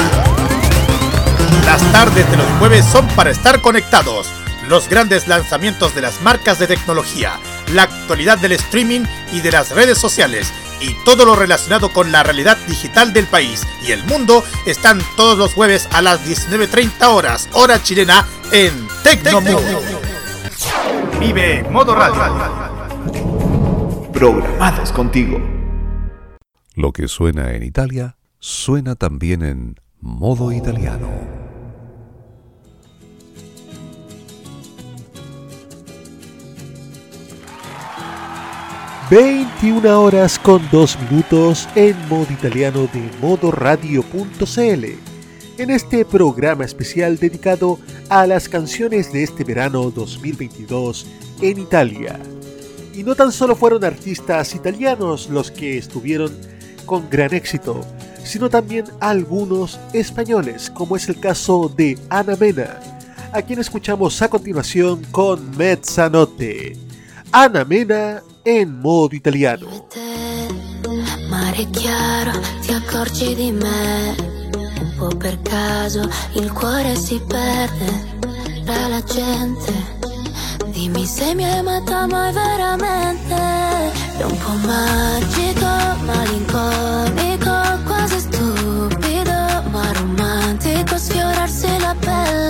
Las 1.67 1.83
tardes 1.93 2.31
de 2.31 2.39
los 2.39 2.47
jueves 2.59 2.87
son 2.87 3.07
para 3.09 3.29
estar 3.29 3.61
conectados. 3.61 4.27
Los 4.71 4.89
grandes 4.89 5.29
lanzamientos 5.29 5.95
de 5.95 6.01
las 6.01 6.23
marcas 6.23 6.59
de 6.59 6.67
tecnología, 6.67 7.39
la 7.73 7.85
actualidad 7.85 8.39
del 8.39 8.53
streaming 8.53 9.03
y 9.33 9.41
de 9.41 9.53
las 9.53 9.71
redes 9.71 9.99
sociales 9.99 10.53
y 10.81 10.95
todo 11.05 11.25
lo 11.25 11.37
relacionado 11.37 11.93
con 11.93 12.13
la 12.13 12.23
realidad 12.23 12.59
digital 12.67 13.13
del 13.13 13.27
país 13.27 13.63
y 13.87 13.93
el 13.93 14.05
mundo 14.05 14.45
están 14.67 15.01
todos 15.17 15.39
los 15.39 15.55
jueves 15.55 15.89
a 15.93 16.03
las 16.03 16.27
19.30 16.27 17.07
horas, 17.07 17.49
hora 17.53 17.83
chilena, 17.83 18.27
en 18.53 18.87
Tecnomood. 19.03 19.63
Vive 21.19 21.65
Modo 21.71 21.95
Radio. 21.95 22.75
Programados 24.13 24.93
contigo. 24.93 25.41
Lo 26.75 26.93
que 26.93 27.09
suena 27.09 27.53
en 27.53 27.63
Italia, 27.63 28.17
suena 28.41 28.95
también 28.95 29.43
en 29.43 29.81
modo 30.01 30.53
italiano. 30.53 31.09
21 39.11 40.01
horas 40.01 40.39
con 40.39 40.63
2 40.71 40.99
minutos 41.11 41.69
en 41.75 41.95
modo 42.09 42.27
italiano 42.31 42.89
de 42.91 43.11
modoradio.cl. 43.21 44.85
En 45.59 45.71
este 45.71 46.07
programa 46.07 46.65
especial 46.65 47.19
dedicado 47.19 47.79
a 48.09 48.27
las 48.27 48.49
canciones 48.49 49.13
de 49.13 49.25
este 49.25 49.45
verano 49.45 49.91
2022 49.91 51.07
en 51.43 51.59
Italia. 51.59 52.19
Y 52.95 53.03
no 53.03 53.15
tan 53.15 53.31
solo 53.31 53.55
fueron 53.55 53.85
artistas 53.85 54.55
italianos 54.55 55.29
los 55.29 55.51
que 55.51 55.77
estuvieron 55.77 56.33
con 56.87 57.11
gran 57.11 57.35
éxito, 57.35 57.83
sino 58.25 58.49
también 58.49 58.87
algunos 59.01 59.79
españoles, 59.93 60.71
como 60.71 60.97
es 60.97 61.11
el 61.11 61.21
caso 61.21 61.71
de 61.77 61.99
Ana 62.09 62.37
Mena, 62.37 62.81
a 63.35 63.43
quien 63.43 63.59
escuchamos 63.59 64.23
a 64.23 64.29
continuación 64.29 65.03
con 65.11 65.55
Mezzanotte. 65.59 66.79
Ana 67.33 67.65
Mena 67.67 68.23
en 68.45 68.79
modo 68.81 69.15
italiano. 69.15 69.89
Mare 71.29 71.67
chiaro, 71.71 72.33
ti 72.61 72.73
accorgi 72.73 73.35
di 73.35 73.51
me. 73.51 74.15
Un 74.81 74.95
po' 74.99 75.17
per 75.17 75.41
caso 75.41 76.09
il 76.35 76.53
cuore 76.53 76.95
si 76.95 77.21
perde 77.27 78.19
tra 78.65 78.87
la 78.89 79.03
gente. 79.03 79.73
Dimmi 80.67 81.07
se 81.07 81.35
mi 81.35 81.45
hai 81.45 81.59
amata 81.59 82.07
mai 82.07 82.33
veramente. 82.33 83.35
È 84.19 84.23
un 84.23 84.39
po' 84.39 84.67
magico, 84.67 85.67
malinconico, 86.05 87.83
quasi 87.87 88.19
stupido, 88.19 89.63
ma 89.71 89.93
romantico. 89.93 90.97
Sfiorarsi 90.99 91.79
la 91.81 91.97
pelle, 91.99 92.44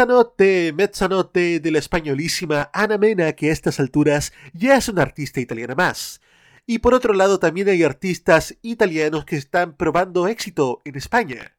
Mezzanotte, 0.00 1.60
de 1.60 1.70
la 1.70 1.78
españolísima 1.78 2.70
Ana 2.72 2.96
Mena, 2.96 3.32
que 3.32 3.50
a 3.50 3.52
estas 3.52 3.80
alturas 3.80 4.32
ya 4.54 4.76
es 4.76 4.88
una 4.88 5.02
artista 5.02 5.40
italiana 5.40 5.74
más. 5.74 6.22
Y 6.66 6.78
por 6.78 6.94
otro 6.94 7.12
lado 7.12 7.38
también 7.38 7.68
hay 7.68 7.82
artistas 7.82 8.56
italianos 8.62 9.26
que 9.26 9.36
están 9.36 9.76
probando 9.76 10.26
éxito 10.26 10.80
en 10.84 10.96
España. 10.96 11.54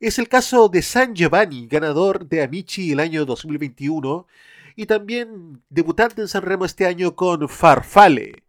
Es 0.00 0.18
el 0.18 0.28
caso 0.28 0.70
de 0.70 0.80
San 0.80 1.14
Giovanni, 1.14 1.66
ganador 1.66 2.26
de 2.26 2.42
Amici 2.42 2.92
el 2.92 3.00
año 3.00 3.26
2021, 3.26 4.26
y 4.74 4.86
también 4.86 5.62
debutante 5.68 6.22
en 6.22 6.28
San 6.28 6.42
Remo 6.42 6.64
este 6.64 6.86
año 6.86 7.14
con 7.14 7.46
Farfale. 7.46 8.42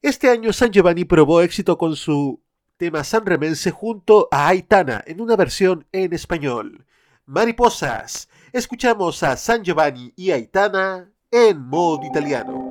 Este 0.00 0.30
año 0.30 0.52
San 0.54 0.70
Giovanni 0.70 1.04
probó 1.04 1.42
éxito 1.42 1.76
con 1.76 1.94
su 1.94 2.40
tema 2.78 3.04
sanremense 3.04 3.70
junto 3.70 4.28
a 4.30 4.48
Aitana 4.48 5.04
en 5.06 5.20
una 5.20 5.36
versión 5.36 5.86
en 5.92 6.14
español. 6.14 6.86
Mariposas. 7.26 8.28
Escuchamos 8.52 9.22
a 9.22 9.36
San 9.36 9.64
Giovanni 9.64 10.12
y 10.16 10.30
Aitana 10.30 11.10
en 11.30 11.68
modo 11.68 12.06
italiano. 12.06 12.70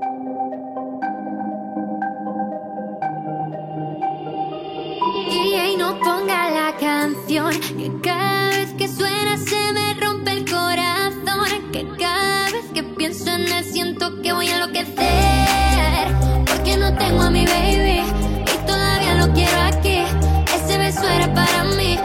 Y 5.29 5.75
no 5.77 5.99
ponga 5.99 6.49
la 6.49 6.75
canción 6.77 7.51
que 7.59 7.91
cada 8.01 8.49
vez 8.49 8.73
que 8.73 8.87
suena 8.87 9.37
se 9.37 9.73
me 9.73 9.93
rompe 9.95 10.31
el 10.31 10.49
corazón. 10.49 11.71
Que 11.73 11.85
cada 11.99 12.51
vez 12.51 12.65
que 12.73 12.83
pienso 12.83 13.29
en 13.31 13.41
él 13.41 13.63
siento 13.65 14.21
que 14.21 14.31
voy 14.31 14.47
a 14.47 14.55
enloquecer. 14.55 16.07
Porque 16.45 16.77
no 16.77 16.95
tengo 16.97 17.23
a 17.23 17.29
mi 17.29 17.45
baby 17.45 18.01
y 18.41 18.65
todavía 18.65 19.15
lo 19.15 19.33
quiero 19.33 19.61
aquí. 19.61 19.99
Ese 20.55 20.77
beso 20.77 21.07
era 21.07 21.33
para 21.33 21.65
mí, 21.75 21.99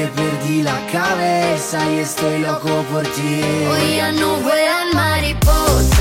nadie, 0.00 0.08
perdí 0.08 0.62
la 0.62 0.86
cabeza 0.92 1.78
y 1.90 1.98
estoy 1.98 2.38
loco 2.38 2.84
por 2.92 3.02
ti. 3.02 3.42
Hoy 3.70 3.96
ya 3.96 4.12
no 4.12 4.36
vuelan 4.36 4.94
mariposas, 4.94 5.99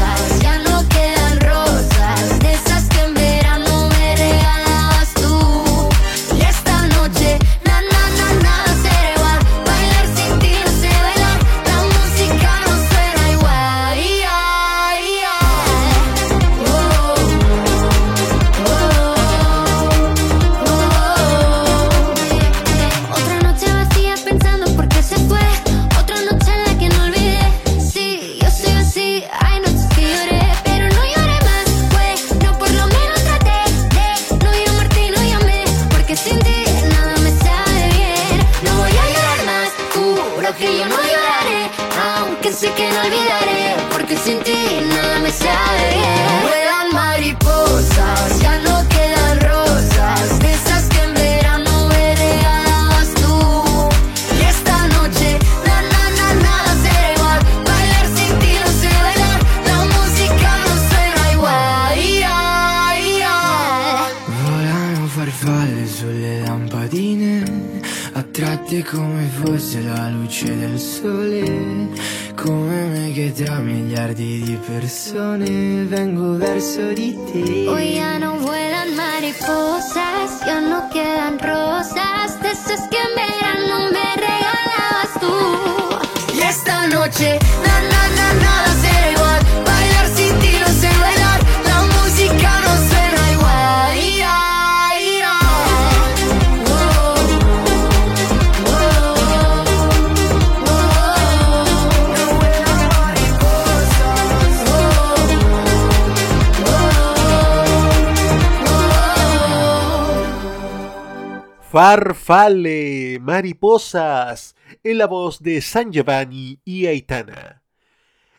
Farfalle, 111.82 113.20
mariposas, 113.22 114.54
en 114.84 114.97
la 114.97 115.08
voz 115.08 115.42
de 115.42 115.62
San 115.62 115.93
Giovanni 115.93 116.60
y 116.66 116.88
Aitana. 116.88 117.64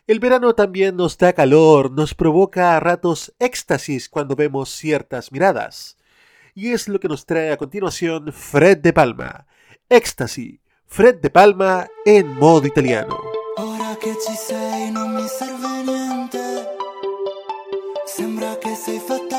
El 0.05 0.19
verano 0.19 0.53
también 0.53 0.95
nos 0.95 1.17
da 1.17 1.33
calor, 1.33 1.89
nos 1.89 2.13
provoca 2.13 2.75
a 2.75 2.79
ratos 2.79 3.33
éxtasis 3.39 4.09
cuando 4.09 4.35
vemos 4.35 4.69
ciertas 4.69 5.31
miradas. 5.31 5.97
Y 6.53 6.69
es 6.69 6.87
lo 6.87 6.99
que 6.99 7.07
nos 7.07 7.25
trae 7.25 7.51
a 7.51 7.57
continuación 7.57 8.31
Fred 8.31 8.77
de 8.77 8.93
Palma. 8.93 9.47
Éxtasis, 9.89 10.59
Fred 10.85 11.15
de 11.15 11.31
Palma 11.31 11.87
en 12.05 12.37
modo 12.37 12.67
italiano. 12.67 13.17
Ora 13.57 13.97
che 13.99 14.13
ci 14.23 14.35
sei 14.35 14.91
mi 14.91 15.27
serve 15.27 15.83
niente. 15.83 16.43
Sembra 18.05 18.55
che 18.59 18.75
sei 18.75 19.01
me. 19.09 19.30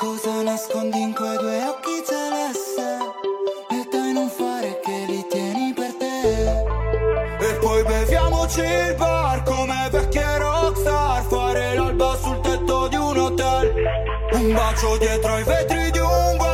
Cosa 0.00 0.42
nascondi 0.42 1.00
in 1.00 1.12
quei 1.12 1.36
due 1.38 1.60
occhi 1.64 2.04
celeste? 2.06 2.98
E 3.68 3.88
dai 3.90 4.12
non 4.12 4.28
fare 4.28 4.78
che 4.78 5.04
li 5.08 5.26
tieni 5.28 5.74
per 5.74 5.92
te. 5.98 6.62
E 7.40 7.52
poi 7.54 7.82
beviamoci 7.82 8.60
il 8.60 8.94
bar 8.96 9.42
come 9.42 9.88
vecchie 9.90 10.38
rockstar 10.38 11.24
Fare 11.26 11.74
l'alba 11.74 12.16
sul 12.22 12.40
tetto 12.42 12.86
di 12.86 12.96
un 12.96 13.16
hotel 13.16 13.72
Un 14.34 14.52
bacio 14.52 14.96
dietro 14.98 15.34
ai 15.34 15.42
vetri 15.42 15.90
di 15.90 15.98
un 15.98 16.36
van 16.36 16.47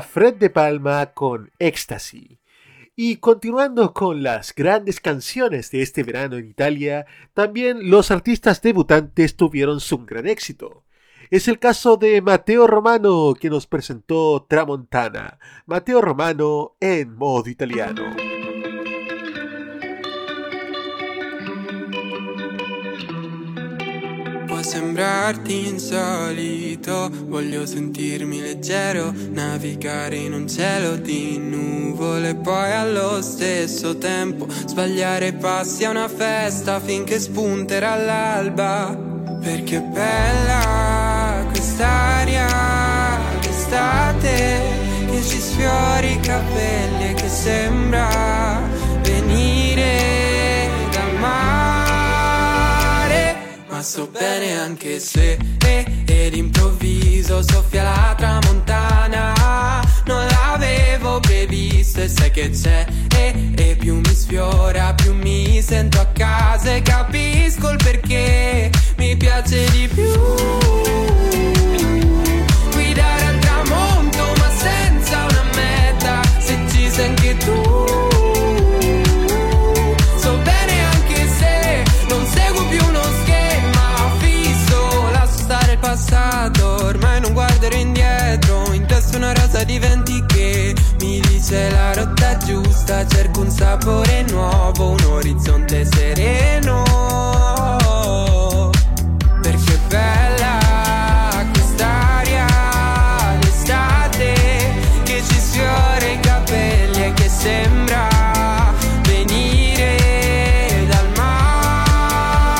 Fred 0.00 0.34
de 0.34 0.50
Palma 0.50 1.12
con 1.12 1.50
Ecstasy. 1.58 2.38
Y 2.94 3.16
continuando 3.16 3.92
con 3.92 4.22
las 4.22 4.54
grandes 4.54 5.00
canciones 5.00 5.70
de 5.70 5.82
este 5.82 6.02
verano 6.02 6.36
en 6.36 6.48
Italia, 6.48 7.06
también 7.34 7.90
los 7.90 8.10
artistas 8.10 8.62
debutantes 8.62 9.36
tuvieron 9.36 9.80
su 9.80 9.98
gran 10.06 10.26
éxito. 10.26 10.84
Es 11.30 11.48
el 11.48 11.58
caso 11.58 11.96
de 11.96 12.22
Mateo 12.22 12.66
Romano, 12.66 13.34
que 13.38 13.50
nos 13.50 13.66
presentó 13.66 14.46
Tramontana. 14.48 15.38
Mateo 15.66 16.00
Romano 16.00 16.76
en 16.80 17.16
modo 17.16 17.50
italiano. 17.50 18.25
Sembrarti 24.66 25.68
insolito, 25.68 27.08
voglio 27.26 27.64
sentirmi 27.64 28.40
leggero, 28.40 29.14
navigare 29.30 30.16
in 30.16 30.32
un 30.32 30.48
cielo 30.48 30.96
di 30.96 31.38
nuvole, 31.38 32.34
poi 32.34 32.72
allo 32.72 33.22
stesso 33.22 33.96
tempo 33.96 34.48
sbagliare 34.66 35.34
passi 35.34 35.84
a 35.84 35.90
una 35.90 36.08
festa 36.08 36.80
finché 36.80 37.20
spunterà 37.20 37.94
l'alba. 37.94 39.04
Perché 39.40 39.76
è 39.76 39.82
bella 39.82 41.46
quest'aria 41.48 42.48
d'estate 43.40 44.60
che 45.08 45.22
ci 45.22 45.38
sfiori 45.38 46.12
i 46.12 46.20
capelli 46.20 47.10
e 47.10 47.14
che 47.14 47.28
sembra 47.28 48.60
venire 49.02 50.68
dal 50.90 51.20
mare. 51.20 51.55
Ma 53.76 53.82
so 53.82 54.08
bene 54.10 54.58
anche 54.58 54.98
se 54.98 55.36
eh, 55.66 55.84
ed 56.06 56.34
improvviso 56.34 57.42
soffia 57.42 57.82
la 57.82 58.14
tramontana. 58.16 59.82
Non 60.06 60.26
l'avevo 60.26 61.20
previsto 61.20 62.00
e 62.00 62.08
sai 62.08 62.30
che 62.30 62.48
c'è 62.48 62.86
eh, 63.14 63.52
e 63.54 63.76
più 63.76 63.96
mi 63.96 64.14
sfiora, 64.14 64.94
più 64.94 65.12
mi 65.12 65.60
sento 65.60 66.00
a 66.00 66.06
casa 66.06 66.74
e 66.74 66.80
capisco 66.80 67.68
il 67.68 67.76
perché 67.76 68.70
mi 68.96 69.14
piace 69.14 69.68
di 69.70 69.88
più. 69.88 70.10
Guidare 72.72 73.24
al 73.26 73.38
tramonto 73.40 74.32
ma 74.38 74.50
senza 74.56 75.26
una 75.28 75.44
meta, 75.54 76.22
se 76.38 76.58
ci 76.70 76.88
sei 76.88 77.08
anche 77.08 77.36
tu. 77.36 78.05
Testa 89.56 89.62
una 89.62 89.62
rosa 89.62 89.64
di 89.64 89.78
venti 89.78 90.22
che 90.26 90.74
mi 91.00 91.20
dice 91.20 91.70
la 91.70 91.94
rotta 91.94 92.36
giusta, 92.38 93.06
cerco 93.06 93.40
un 93.40 93.50
sapore 93.50 94.24
nuovo, 94.28 94.90
un 94.90 95.02
orizzonte 95.04 95.86
sereno. 95.86 96.82
Perché 99.40 99.72
è 99.72 99.78
bella 99.88 100.58
quest'aria 101.52 102.46
d'estate 103.40 104.34
che 105.04 105.22
ci 105.26 105.38
sfiora 105.38 106.04
i 106.04 106.20
capelli 106.20 107.04
e 107.04 107.12
che 107.14 107.28
sembra 107.28 108.08
venire 109.02 109.96
dal 110.88 111.08
mare. 111.16 112.50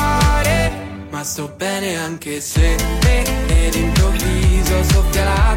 Ma 1.11 1.23
sto 1.23 1.53
bene 1.55 1.95
anche 1.97 2.41
se 2.41 2.75
ed 3.67 3.75
improvviso 3.75 4.83
soffia 4.83 5.23
la 5.25 5.55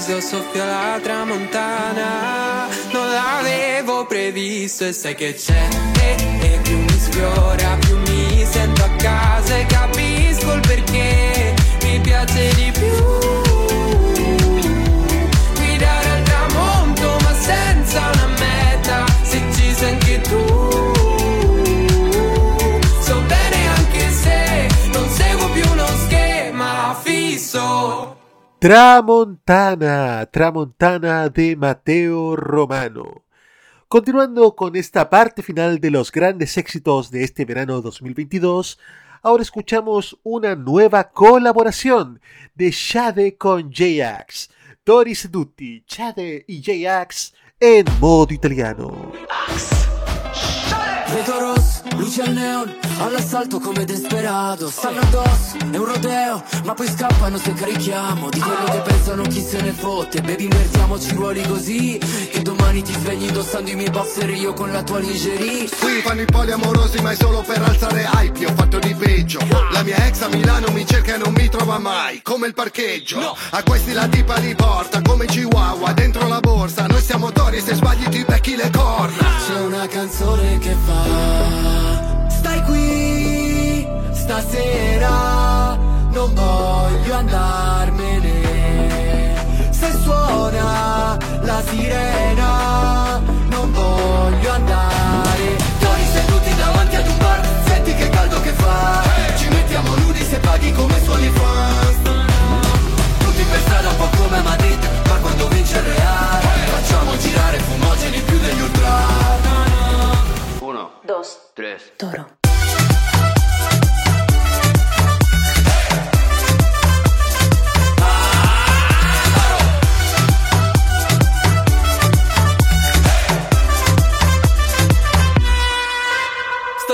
improvviso 0.00 0.20
soffia 0.20 0.64
la 0.64 1.00
tramontana. 1.02 2.68
Non 2.92 3.08
l'avevo 3.08 4.06
previsto 4.06 4.84
e 4.84 4.92
sai 4.92 5.14
che 5.14 5.34
c'è 5.34 5.68
eh, 6.00 6.54
e 6.54 6.58
più 6.62 6.78
mi 6.78 6.98
sfiora, 6.98 7.76
più 7.80 7.98
mi 7.98 8.44
sento 8.44 8.82
a 8.82 8.90
casa 8.96 9.58
e 9.58 9.66
capisco 9.66 10.54
il 10.54 10.60
perché 10.60 11.54
mi 11.82 12.00
piace 12.00 12.52
di 12.54 12.69
Tramontana, 28.60 30.26
Tramontana 30.30 31.30
de 31.30 31.56
Mateo 31.56 32.36
Romano. 32.36 33.24
Continuando 33.88 34.54
con 34.54 34.76
esta 34.76 35.08
parte 35.08 35.42
final 35.42 35.80
de 35.80 35.90
los 35.90 36.12
grandes 36.12 36.58
éxitos 36.58 37.10
de 37.10 37.24
este 37.24 37.46
verano 37.46 37.80
2022, 37.80 38.78
ahora 39.22 39.42
escuchamos 39.42 40.18
una 40.22 40.56
nueva 40.56 41.04
colaboración 41.04 42.20
de 42.54 42.70
Shade 42.70 43.38
con 43.38 43.72
J-Ax. 43.72 44.50
Tori 44.84 45.14
Seduti, 45.14 45.82
Shade 45.88 46.44
y 46.46 46.62
J-Ax 46.62 47.32
en 47.58 47.86
modo 47.98 48.34
italiano. 48.34 49.10
Luci 52.00 52.20
al 52.20 52.32
neon, 52.32 52.74
all'assalto 52.98 53.58
come 53.60 53.84
desperato 53.84 54.70
Stanno 54.70 55.00
addosso, 55.00 55.56
è 55.58 55.76
un 55.76 55.84
rodeo, 55.84 56.42
ma 56.64 56.74
poi 56.74 56.88
scappano 56.88 57.36
se 57.36 57.52
carichiamo. 57.52 58.30
Di 58.30 58.40
quello 58.40 58.64
che 58.64 58.78
pensano 58.78 59.22
chi 59.22 59.40
se 59.40 59.60
ne 59.60 59.72
fotte. 59.72 60.20
Baby 60.22 60.44
invertiamoci 60.44 61.10
i 61.10 61.14
ruoli 61.14 61.42
così 61.46 61.98
Che 61.98 62.42
domani 62.42 62.82
ti 62.82 62.92
svegli 62.92 63.24
indossando 63.24 63.70
i 63.70 63.74
miei 63.74 63.90
boxer 63.90 64.30
io 64.30 64.52
con 64.54 64.72
la 64.72 64.82
tua 64.82 64.98
lingerie. 64.98 65.68
Qui 65.68 66.00
fanno 66.02 66.22
i 66.22 66.24
poliamorosi 66.24 67.00
ma 67.02 67.10
è 67.10 67.14
solo 67.14 67.42
per 67.42 67.60
alzare 67.62 68.08
hype 68.14 68.38
Io 68.38 68.50
ho 68.50 68.54
fatto 68.54 68.78
di 68.78 68.94
peggio. 68.94 69.40
La 69.72 69.82
mia 69.82 69.96
ex 70.06 70.22
a 70.22 70.28
Milano 70.28 70.70
mi 70.72 70.86
cerca 70.86 71.14
e 71.14 71.18
non 71.18 71.32
mi 71.32 71.48
trova 71.48 71.78
mai 71.78 72.20
Come 72.22 72.46
il 72.46 72.54
parcheggio. 72.54 73.36
A 73.50 73.62
questi 73.62 73.92
la 73.92 74.08
tipa 74.08 74.36
li 74.38 74.54
porta 74.54 75.02
come 75.02 75.26
chihuahua 75.26 75.92
dentro 75.92 76.26
la 76.28 76.40
borsa. 76.40 76.86
Noi 76.86 77.02
siamo 77.02 77.30
tori 77.32 77.60
se 77.60 77.74
sbagli 77.74 78.08
ti 78.08 78.24
becchi 78.26 78.56
le 78.56 78.70
corna. 78.70 79.28
C'è 79.46 79.60
una 79.60 79.86
canzone 79.86 80.58
che 80.58 80.74
fa 80.86 81.89
Stai 82.40 82.62
qui 82.62 83.86
stasera 84.12 85.76
Non 86.10 86.32
voglio 86.32 87.14
andarmene. 87.14 88.32
Se 89.70 89.92
suona 90.02 91.18
la 91.42 91.62
sirena 91.68 93.20
Non 93.50 93.70
voglio 93.72 94.52
andare. 94.52 95.56
Tori 95.80 96.04
seduti 96.14 96.54
davanti 96.56 96.96
ad 96.96 97.06
un 97.08 97.18
bar 97.18 97.40
Senti 97.66 97.94
che 97.94 98.08
caldo 98.08 98.40
che 98.40 98.52
fa. 98.52 99.02
Ci 99.36 99.48
mettiamo 99.48 99.94
nudi 99.96 100.24
se 100.24 100.38
paghi 100.38 100.72
come 100.72 100.98
suoni 101.04 101.28
fans 101.28 101.96
Tutti 103.18 103.42
per 103.50 103.60
strada 103.60 103.88
un 103.90 103.96
po' 103.96 104.08
come 104.16 104.40
Madrid 104.40 104.78
Ma 105.08 105.14
quando 105.16 105.46
vince 105.48 105.76
il 105.76 105.84
Real 105.84 106.40
Facciamo 106.72 107.16
girare 107.18 107.58
fumogeni 107.58 108.29
Uno, 110.80 110.92
dos, 111.04 111.50
tres. 111.54 111.92
toro. 111.98 112.39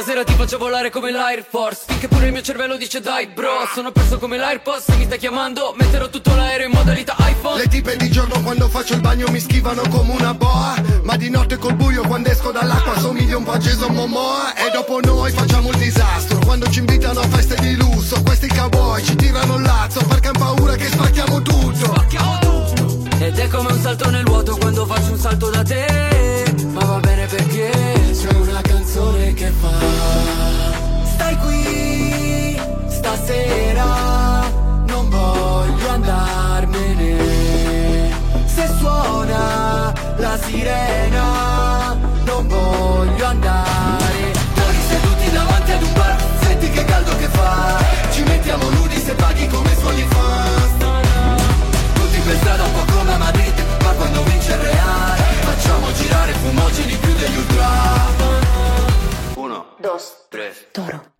Stasera 0.06 0.22
ti 0.22 0.34
faccio 0.34 0.56
volare 0.56 0.88
come 0.88 1.10
l'Air 1.10 1.44
Force. 1.44 1.82
Finché 1.84 2.06
pure 2.06 2.26
il 2.26 2.32
mio 2.32 2.40
cervello 2.40 2.76
dice 2.76 3.00
dai 3.00 3.26
bro 3.26 3.66
Sono 3.74 3.90
perso 3.90 4.18
come 4.18 4.36
l'AirPods 4.36 4.84
Se 4.84 4.94
mi 4.94 5.04
stai 5.04 5.18
chiamando 5.18 5.74
metterò 5.76 6.08
tutto 6.08 6.32
l'aereo 6.32 6.68
in 6.68 6.72
modalità 6.74 7.16
iPhone. 7.18 7.56
Le 7.60 7.66
tipe 7.66 7.96
di 7.96 8.08
giorno 8.08 8.40
quando 8.40 8.68
faccio 8.68 8.94
il 8.94 9.00
bagno 9.00 9.26
mi 9.30 9.40
schivano 9.40 9.82
come 9.88 10.12
una 10.12 10.32
boa 10.32 10.76
Ma 11.02 11.16
di 11.16 11.28
notte 11.28 11.56
col 11.56 11.74
buio 11.74 12.02
quando 12.06 12.28
esco 12.28 12.52
dall'acqua 12.52 12.96
somiglio 13.00 13.38
un 13.38 13.42
po' 13.42 13.50
a 13.50 13.58
Jason 13.58 13.92
Momoa. 13.92 14.54
E 14.54 14.70
dopo 14.72 15.00
noi 15.00 15.32
facciamo 15.32 15.70
il 15.70 15.76
disastro 15.76 16.38
Quando 16.38 16.70
ci 16.70 16.78
invitano 16.78 17.18
a 17.18 17.26
feste 17.26 17.56
di 17.56 17.74
lusso 17.74 18.22
Questi 18.22 18.46
cowboy 18.46 19.02
ci 19.02 19.16
tirano 19.16 19.56
il 19.56 19.62
lazzo 19.62 20.06
Perché 20.06 20.28
han 20.28 20.38
paura 20.38 20.76
che 20.76 20.86
spacchiamo 20.86 21.42
tutto. 21.42 21.74
Spacchiamo 21.74 22.38
tutto. 22.38 23.08
Ed 23.18 23.36
è 23.36 23.48
come 23.48 23.72
un 23.72 23.80
salto 23.80 24.08
nel 24.10 24.22
vuoto 24.22 24.56
quando 24.56 24.86
faccio 24.86 25.10
un 25.10 25.18
salto 25.18 25.50
da 25.50 25.64
te. 25.64 26.54
Ma 26.70 26.84
va 26.84 27.05
perché 27.28 27.70
c'è 28.12 28.32
una 28.34 28.60
canzone 28.60 29.34
che 29.34 29.50
fa. 29.50 29.72
Stai 31.14 31.36
qui 31.38 32.60
stasera 32.88 34.44
Non 34.86 35.08
voglio 35.08 35.88
andarmene. 35.88 37.16
Se 38.44 38.68
suona 38.78 39.92
la 40.16 40.38
sirena 40.44 41.96
Non 42.24 42.46
voglio 42.46 43.26
andare. 43.26 44.32
Noi 44.54 44.76
seduti 44.88 45.30
davanti 45.32 45.72
ad 45.72 45.82
un 45.82 45.92
bar 45.94 46.16
Senti 46.42 46.70
che 46.70 46.84
caldo 46.84 47.16
che 47.16 47.28
fa. 47.28 47.78
Ci 48.10 48.22
mettiamo 48.22 48.68
nudi 48.70 48.98
se 49.00 49.14
paghi 49.14 49.46
come 49.48 49.74
suoni 49.78 50.06
fans 50.08 50.84
Tutti 51.94 52.18
per 52.20 52.36
strada 52.36 52.64
un 52.64 52.72
po' 52.72 52.92
come 52.94 53.12
a 53.12 53.18
Madrid 53.18 53.54
Ma 53.82 53.90
quando 53.90 54.22
vince 54.24 54.52
il 54.52 54.58
Real 54.58 55.16
Facciamo 55.40 55.92
girare 55.92 56.32
fumogeni 56.32 57.05
Uno, 59.36 59.66
Dos. 59.78 60.26
tre 60.28 60.52
Toro. 60.72 61.15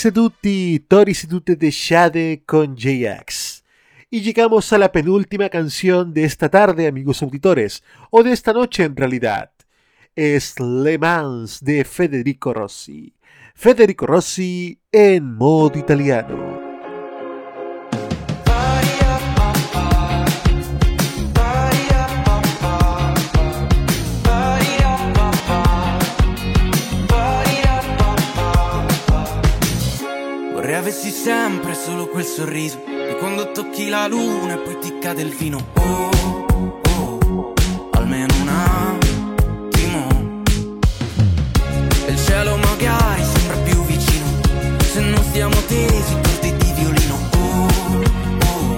Seduti, 0.00 0.86
Tori 0.88 1.12
seduti 1.12 1.56
de 1.56 1.70
Shade 1.70 2.42
con 2.46 2.74
JX. 2.74 3.62
Y 4.08 4.22
llegamos 4.22 4.72
a 4.72 4.78
la 4.78 4.90
penúltima 4.90 5.50
canción 5.50 6.14
de 6.14 6.24
esta 6.24 6.48
tarde, 6.48 6.86
amigos 6.86 7.22
auditores, 7.22 7.82
o 8.08 8.22
de 8.22 8.32
esta 8.32 8.54
noche 8.54 8.84
en 8.84 8.96
realidad. 8.96 9.52
Es 10.16 10.58
Le 10.58 10.96
Mans 10.96 11.62
de 11.62 11.84
Federico 11.84 12.54
Rossi. 12.54 13.12
Federico 13.54 14.06
Rossi 14.06 14.80
en 14.90 15.34
modo 15.34 15.78
italiano. 15.78 16.49
Avessi 30.90 31.10
sempre 31.10 31.72
solo 31.74 32.08
quel 32.08 32.24
sorriso. 32.24 32.82
Di 32.84 33.14
quando 33.20 33.52
tocchi 33.52 33.88
la 33.88 34.08
luna 34.08 34.54
e 34.54 34.58
poi 34.58 34.76
ti 34.80 34.98
cade 34.98 35.22
il 35.22 35.32
vino. 35.32 35.64
Oh, 35.74 36.46
oh, 36.96 37.52
almeno 37.92 38.34
un 38.40 38.48
attimo. 38.48 40.08
E 42.06 42.10
il 42.10 42.18
cielo 42.18 42.56
magari 42.56 43.22
sembra 43.22 43.56
più 43.58 43.84
vicino. 43.84 44.26
Se 44.82 45.00
non 45.00 45.22
stiamo 45.22 45.54
tesi 45.68 46.14
corti 46.14 46.56
di 46.56 46.72
violino. 46.74 47.18
Oh, 47.36 47.68
oh, 48.46 48.74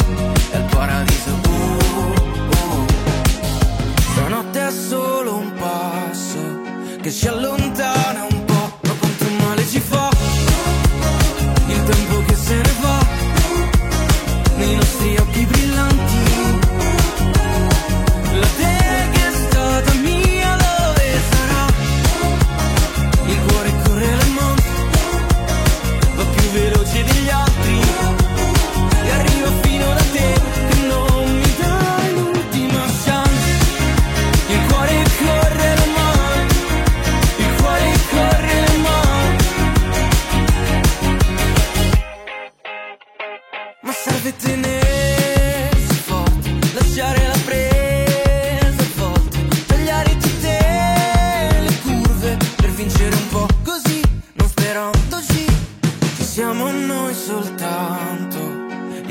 è 0.51 0.57
il 0.57 0.65
paradiso. 0.65 1.31
Oh, 1.49 2.15
oh. 2.75 2.87
Stanotte 4.13 4.67
è 4.67 4.71
solo 4.71 5.37
un 5.37 5.53
passo 5.55 6.61
Che 7.01 7.11
ci 7.11 7.27
allontana 7.27 7.62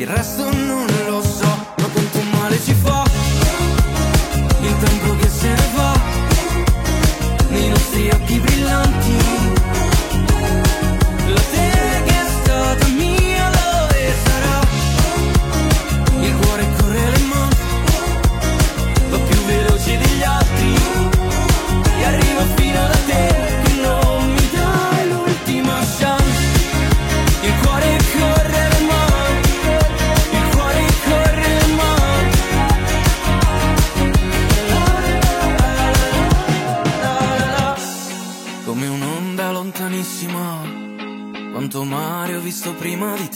il 0.02 0.08
resto 0.08 0.52
non 0.52 0.88
lo 1.06 1.22
so, 1.22 1.46
ma 1.78 1.88
quanto 1.94 2.22
male 2.32 2.60
ci 2.60 2.74
fa. 2.74 3.11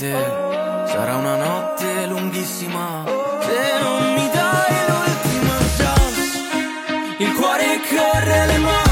Te. 0.05 0.91
Sarà 0.91 1.15
una 1.15 1.35
notte 1.35 2.05
lunghissima 2.05 3.03
Se 3.47 3.61
non 3.81 4.13
mi 4.13 4.29
dai 4.37 4.75
l'ultima 4.87 5.57
chance. 5.77 6.39
Il 7.17 7.33
cuore 7.33 7.79
corre 7.89 8.45
le 8.45 8.57
mani 8.57 8.84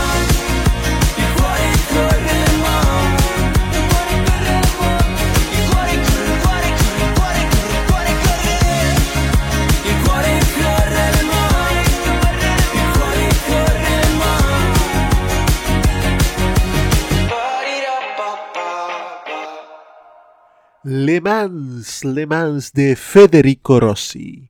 Le 21.14 21.22
Mans, 21.22 22.03
Le 22.03 22.26
Mans 22.26 22.73
de 22.73 22.95
Federico 22.95 23.80
Rossi. 23.80 24.49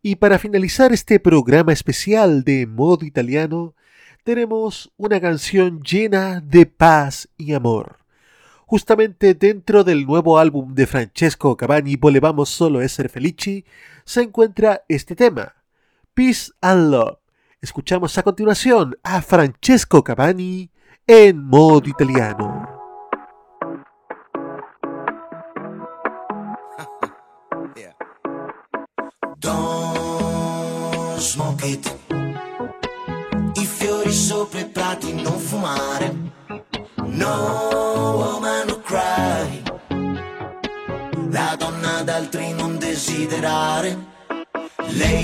Y 0.00 0.16
para 0.16 0.38
finalizar 0.38 0.94
este 0.94 1.20
programa 1.20 1.74
especial 1.74 2.42
de 2.42 2.66
modo 2.66 3.04
italiano, 3.04 3.74
tenemos 4.24 4.90
una 4.96 5.20
canción 5.20 5.82
llena 5.82 6.40
de 6.40 6.64
paz 6.64 7.28
y 7.36 7.52
amor. 7.52 7.98
Justamente 8.64 9.34
dentro 9.34 9.84
del 9.84 10.06
nuevo 10.06 10.38
álbum 10.38 10.74
de 10.74 10.86
Francesco 10.86 11.54
Cavani, 11.54 11.96
Volevamos 11.96 12.48
solo 12.48 12.80
essere 12.80 13.10
felici, 13.10 13.66
se 14.06 14.22
encuentra 14.22 14.84
este 14.88 15.14
tema, 15.14 15.54
Peace 16.14 16.50
and 16.62 16.92
Love. 16.92 17.18
Escuchamos 17.60 18.16
a 18.16 18.22
continuación 18.22 18.96
a 19.02 19.20
Francesco 19.20 20.02
Cavani 20.02 20.70
en 21.06 21.44
modo 21.44 21.90
italiano. 21.90 22.69
Don't 29.40 31.18
smoke 31.18 31.64
it. 31.64 31.96
I 33.54 33.64
fiori 33.64 34.12
sopra 34.12 34.60
i 34.60 34.66
prati 34.66 35.14
non 35.14 35.38
fumare. 35.38 36.14
No 37.04 38.16
woman 38.18 38.66
no 38.66 38.80
cry. 38.80 39.62
La 41.30 41.56
donna 41.56 42.02
d'altri 42.02 42.52
non 42.52 42.76
desiderare. 42.76 43.96
Late 44.98 45.18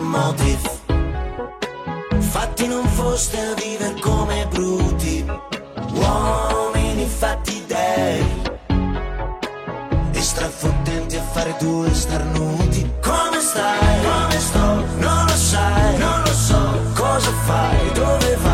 motive. 0.00 0.70
Fatti 2.18 2.66
non 2.66 2.84
foste 2.88 3.38
a 3.38 3.54
vivere 3.54 4.00
come 4.00 4.48
bruti. 4.50 5.24
Uomini 5.92 7.06
fatti 7.06 7.62
dei 7.66 8.47
Strafottenti 10.58 11.14
a 11.14 11.22
fare 11.22 11.54
due 11.60 11.94
starnuti. 11.94 12.90
Come 13.00 13.40
stai? 13.40 14.02
Come 14.02 14.40
sto? 14.40 14.58
Non 14.58 15.24
lo 15.24 15.36
sai, 15.36 15.98
non 15.98 16.20
lo 16.20 16.32
so. 16.32 16.82
Cosa 16.96 17.30
fai? 17.46 17.92
Dove 17.92 18.36
vai? 18.42 18.47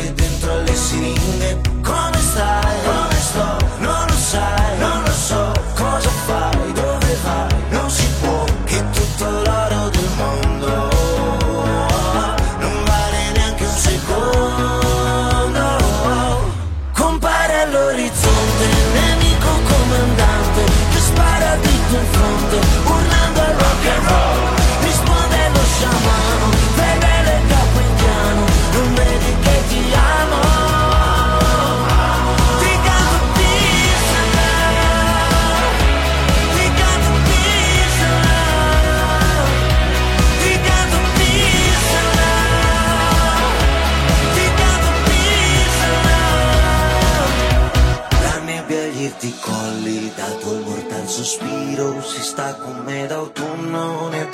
Dentro 0.00 0.52
alle 0.52 0.74
siringhe. 0.74 1.73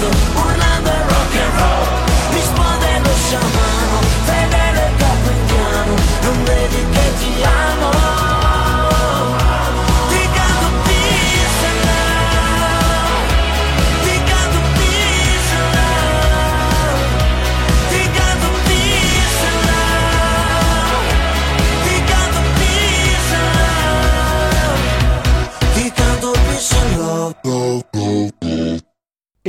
the 0.00 0.49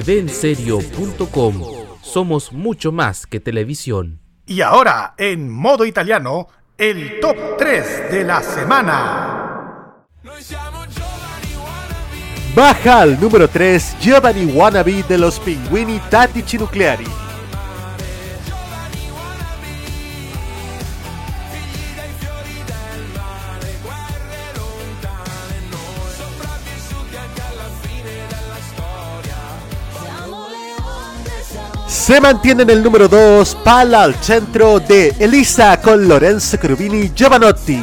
tvenserio.com 0.00 1.62
Somos 2.00 2.50
mucho 2.50 2.92
más 2.92 3.26
que 3.26 3.40
televisión. 3.40 4.20
Y 4.46 4.62
ahora, 4.62 5.12
en 5.18 5.50
modo 5.50 5.84
italiano, 5.84 6.48
el 6.78 7.20
top 7.20 7.36
3 7.58 8.10
de 8.10 8.24
la 8.24 8.42
semana. 8.42 10.06
Baja 12.54 13.00
al 13.02 13.20
número 13.20 13.48
3 13.48 13.96
Giovanni 14.00 14.46
Wannabe 14.46 15.02
de 15.06 15.18
los 15.18 15.38
Pinguini 15.38 16.00
Tattici 16.08 16.56
Nucleari. 16.56 17.06
Se 32.02 32.20
mantiene 32.20 32.64
en 32.64 32.70
el 32.70 32.82
número 32.82 33.06
2 33.06 33.58
Pala 33.62 34.02
al 34.02 34.16
centro 34.16 34.80
de 34.80 35.14
Elisa 35.20 35.80
con 35.80 36.08
Lorenzo 36.08 36.56
Cherubini 36.56 37.12
Giovanotti. 37.14 37.80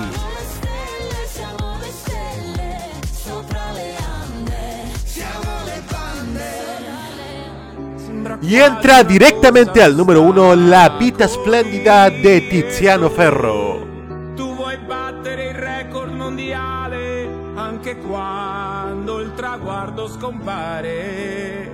Y 8.41 8.55
entra 8.57 9.03
directamente 9.03 9.81
al 9.81 9.95
número 9.95 10.21
1 10.23 10.53
La 10.67 10.89
vita 10.89 11.25
splendida 11.25 12.09
de 12.09 12.41
Tiziano 12.41 13.09
Ferro. 13.09 13.87
Tu 14.35 14.53
vuoi 14.53 14.77
battere 14.85 15.47
il 15.51 15.55
record 15.55 16.11
mondiale 16.11 17.25
anche 17.55 17.97
quando 17.99 19.21
il 19.21 19.33
traguardo 19.33 20.09
scompare. 20.09 21.71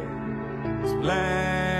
Splendida, 0.84 1.74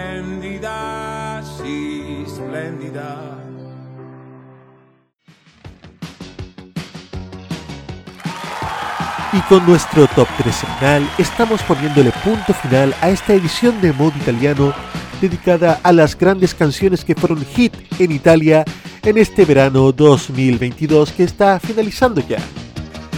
Y 9.34 9.41
con 9.49 9.65
nuestro 9.65 10.07
top 10.07 10.27
3 10.38 10.56
semanal 10.56 11.10
estamos 11.18 11.61
poniéndole 11.64 12.11
punto 12.23 12.53
final 12.53 12.95
a 13.02 13.10
esta 13.10 13.34
edición 13.34 13.82
de 13.82 13.91
Modo 13.91 14.14
Italiano 14.18 14.73
dedicada 15.19 15.82
a 15.84 15.91
las 15.91 16.18
grandes 16.18 16.56
canciones 16.56 17.03
que 17.03 17.15
fueron 17.15 17.44
hit 17.44 17.73
en 17.99 18.11
Italia 18.14 18.64
en 19.03 19.18
este 19.18 19.44
verano 19.44 19.91
2022 19.91 21.11
que 21.11 21.23
está 21.23 21.60
finalizando 21.60 22.22
ya. 22.26 22.40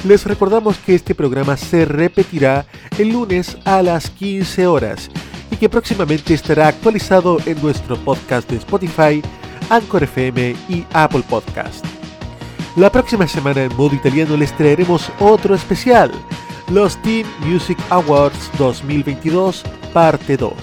Les 0.07 0.25
recordamos 0.25 0.77
que 0.79 0.95
este 0.95 1.13
programa 1.13 1.55
se 1.57 1.85
repetirá 1.85 2.65
el 2.97 3.09
lunes 3.09 3.57
a 3.65 3.83
las 3.83 4.09
15 4.09 4.65
horas 4.65 5.11
que 5.57 5.69
próximamente 5.69 6.33
estará 6.33 6.67
actualizado 6.67 7.37
en 7.45 7.61
nuestro 7.61 7.97
podcast 7.97 8.49
de 8.49 8.57
Spotify, 8.57 9.21
Anchor 9.69 10.03
FM 10.03 10.55
y 10.69 10.85
Apple 10.93 11.23
Podcast. 11.29 11.85
La 12.75 12.91
próxima 12.91 13.27
semana 13.27 13.63
en 13.63 13.75
modo 13.75 13.95
italiano 13.95 14.37
les 14.37 14.55
traeremos 14.55 15.11
otro 15.19 15.55
especial, 15.55 16.11
los 16.71 17.01
Teen 17.01 17.25
Music 17.39 17.77
Awards 17.89 18.51
2022, 18.57 19.63
parte 19.93 20.37
2. 20.37 20.53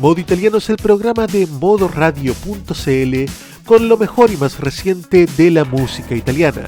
Modo 0.00 0.20
Italiano 0.20 0.58
es 0.58 0.68
el 0.68 0.76
programa 0.76 1.26
de 1.26 1.46
modoradio.cl 1.46 3.30
con 3.64 3.88
lo 3.88 3.96
mejor 3.96 4.30
y 4.30 4.36
más 4.36 4.58
reciente 4.60 5.26
de 5.26 5.50
la 5.50 5.64
música 5.64 6.14
italiana. 6.14 6.66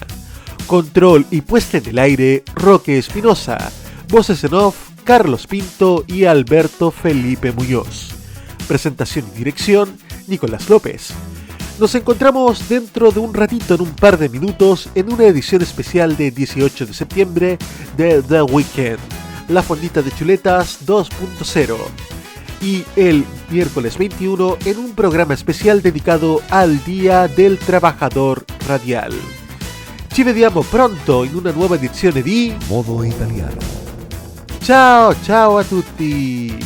Control 0.66 1.26
y 1.30 1.42
puesta 1.42 1.78
en 1.78 1.86
el 1.86 1.98
aire, 1.98 2.42
Roque 2.54 2.98
Espinosa. 2.98 3.70
Voces 4.08 4.42
en 4.44 4.54
off, 4.54 4.85
Carlos 5.06 5.46
Pinto 5.46 6.04
y 6.08 6.24
Alberto 6.24 6.90
Felipe 6.90 7.52
Muñoz. 7.52 8.12
Presentación 8.66 9.24
y 9.32 9.38
dirección, 9.38 9.96
Nicolás 10.26 10.68
López. 10.68 11.10
Nos 11.78 11.94
encontramos 11.94 12.68
dentro 12.68 13.12
de 13.12 13.20
un 13.20 13.32
ratito, 13.32 13.76
en 13.76 13.82
un 13.82 13.90
par 13.90 14.18
de 14.18 14.28
minutos, 14.28 14.88
en 14.96 15.12
una 15.12 15.26
edición 15.26 15.62
especial 15.62 16.16
de 16.16 16.32
18 16.32 16.86
de 16.86 16.92
septiembre 16.92 17.56
de 17.96 18.20
The 18.20 18.42
Weekend, 18.42 18.98
la 19.48 19.62
fondita 19.62 20.02
de 20.02 20.10
chuletas 20.10 20.84
2.0. 20.84 21.76
Y 22.60 22.84
el 22.96 23.24
miércoles 23.48 23.96
21 23.98 24.56
en 24.64 24.78
un 24.78 24.92
programa 24.96 25.34
especial 25.34 25.82
dedicado 25.82 26.42
al 26.50 26.84
Día 26.84 27.28
del 27.28 27.58
Trabajador 27.58 28.44
Radial. 28.66 29.12
Ci 30.12 30.24
vediamo 30.24 30.62
pronto 30.62 31.22
in 31.22 31.36
una 31.36 31.52
nuova 31.52 31.76
edizione 31.76 32.22
di 32.22 32.56
Modo 32.68 33.04
Italiano. 33.04 33.85
Ciao, 34.66 35.14
ciao 35.22 35.58
a 35.58 35.62
tutti! 35.62 36.65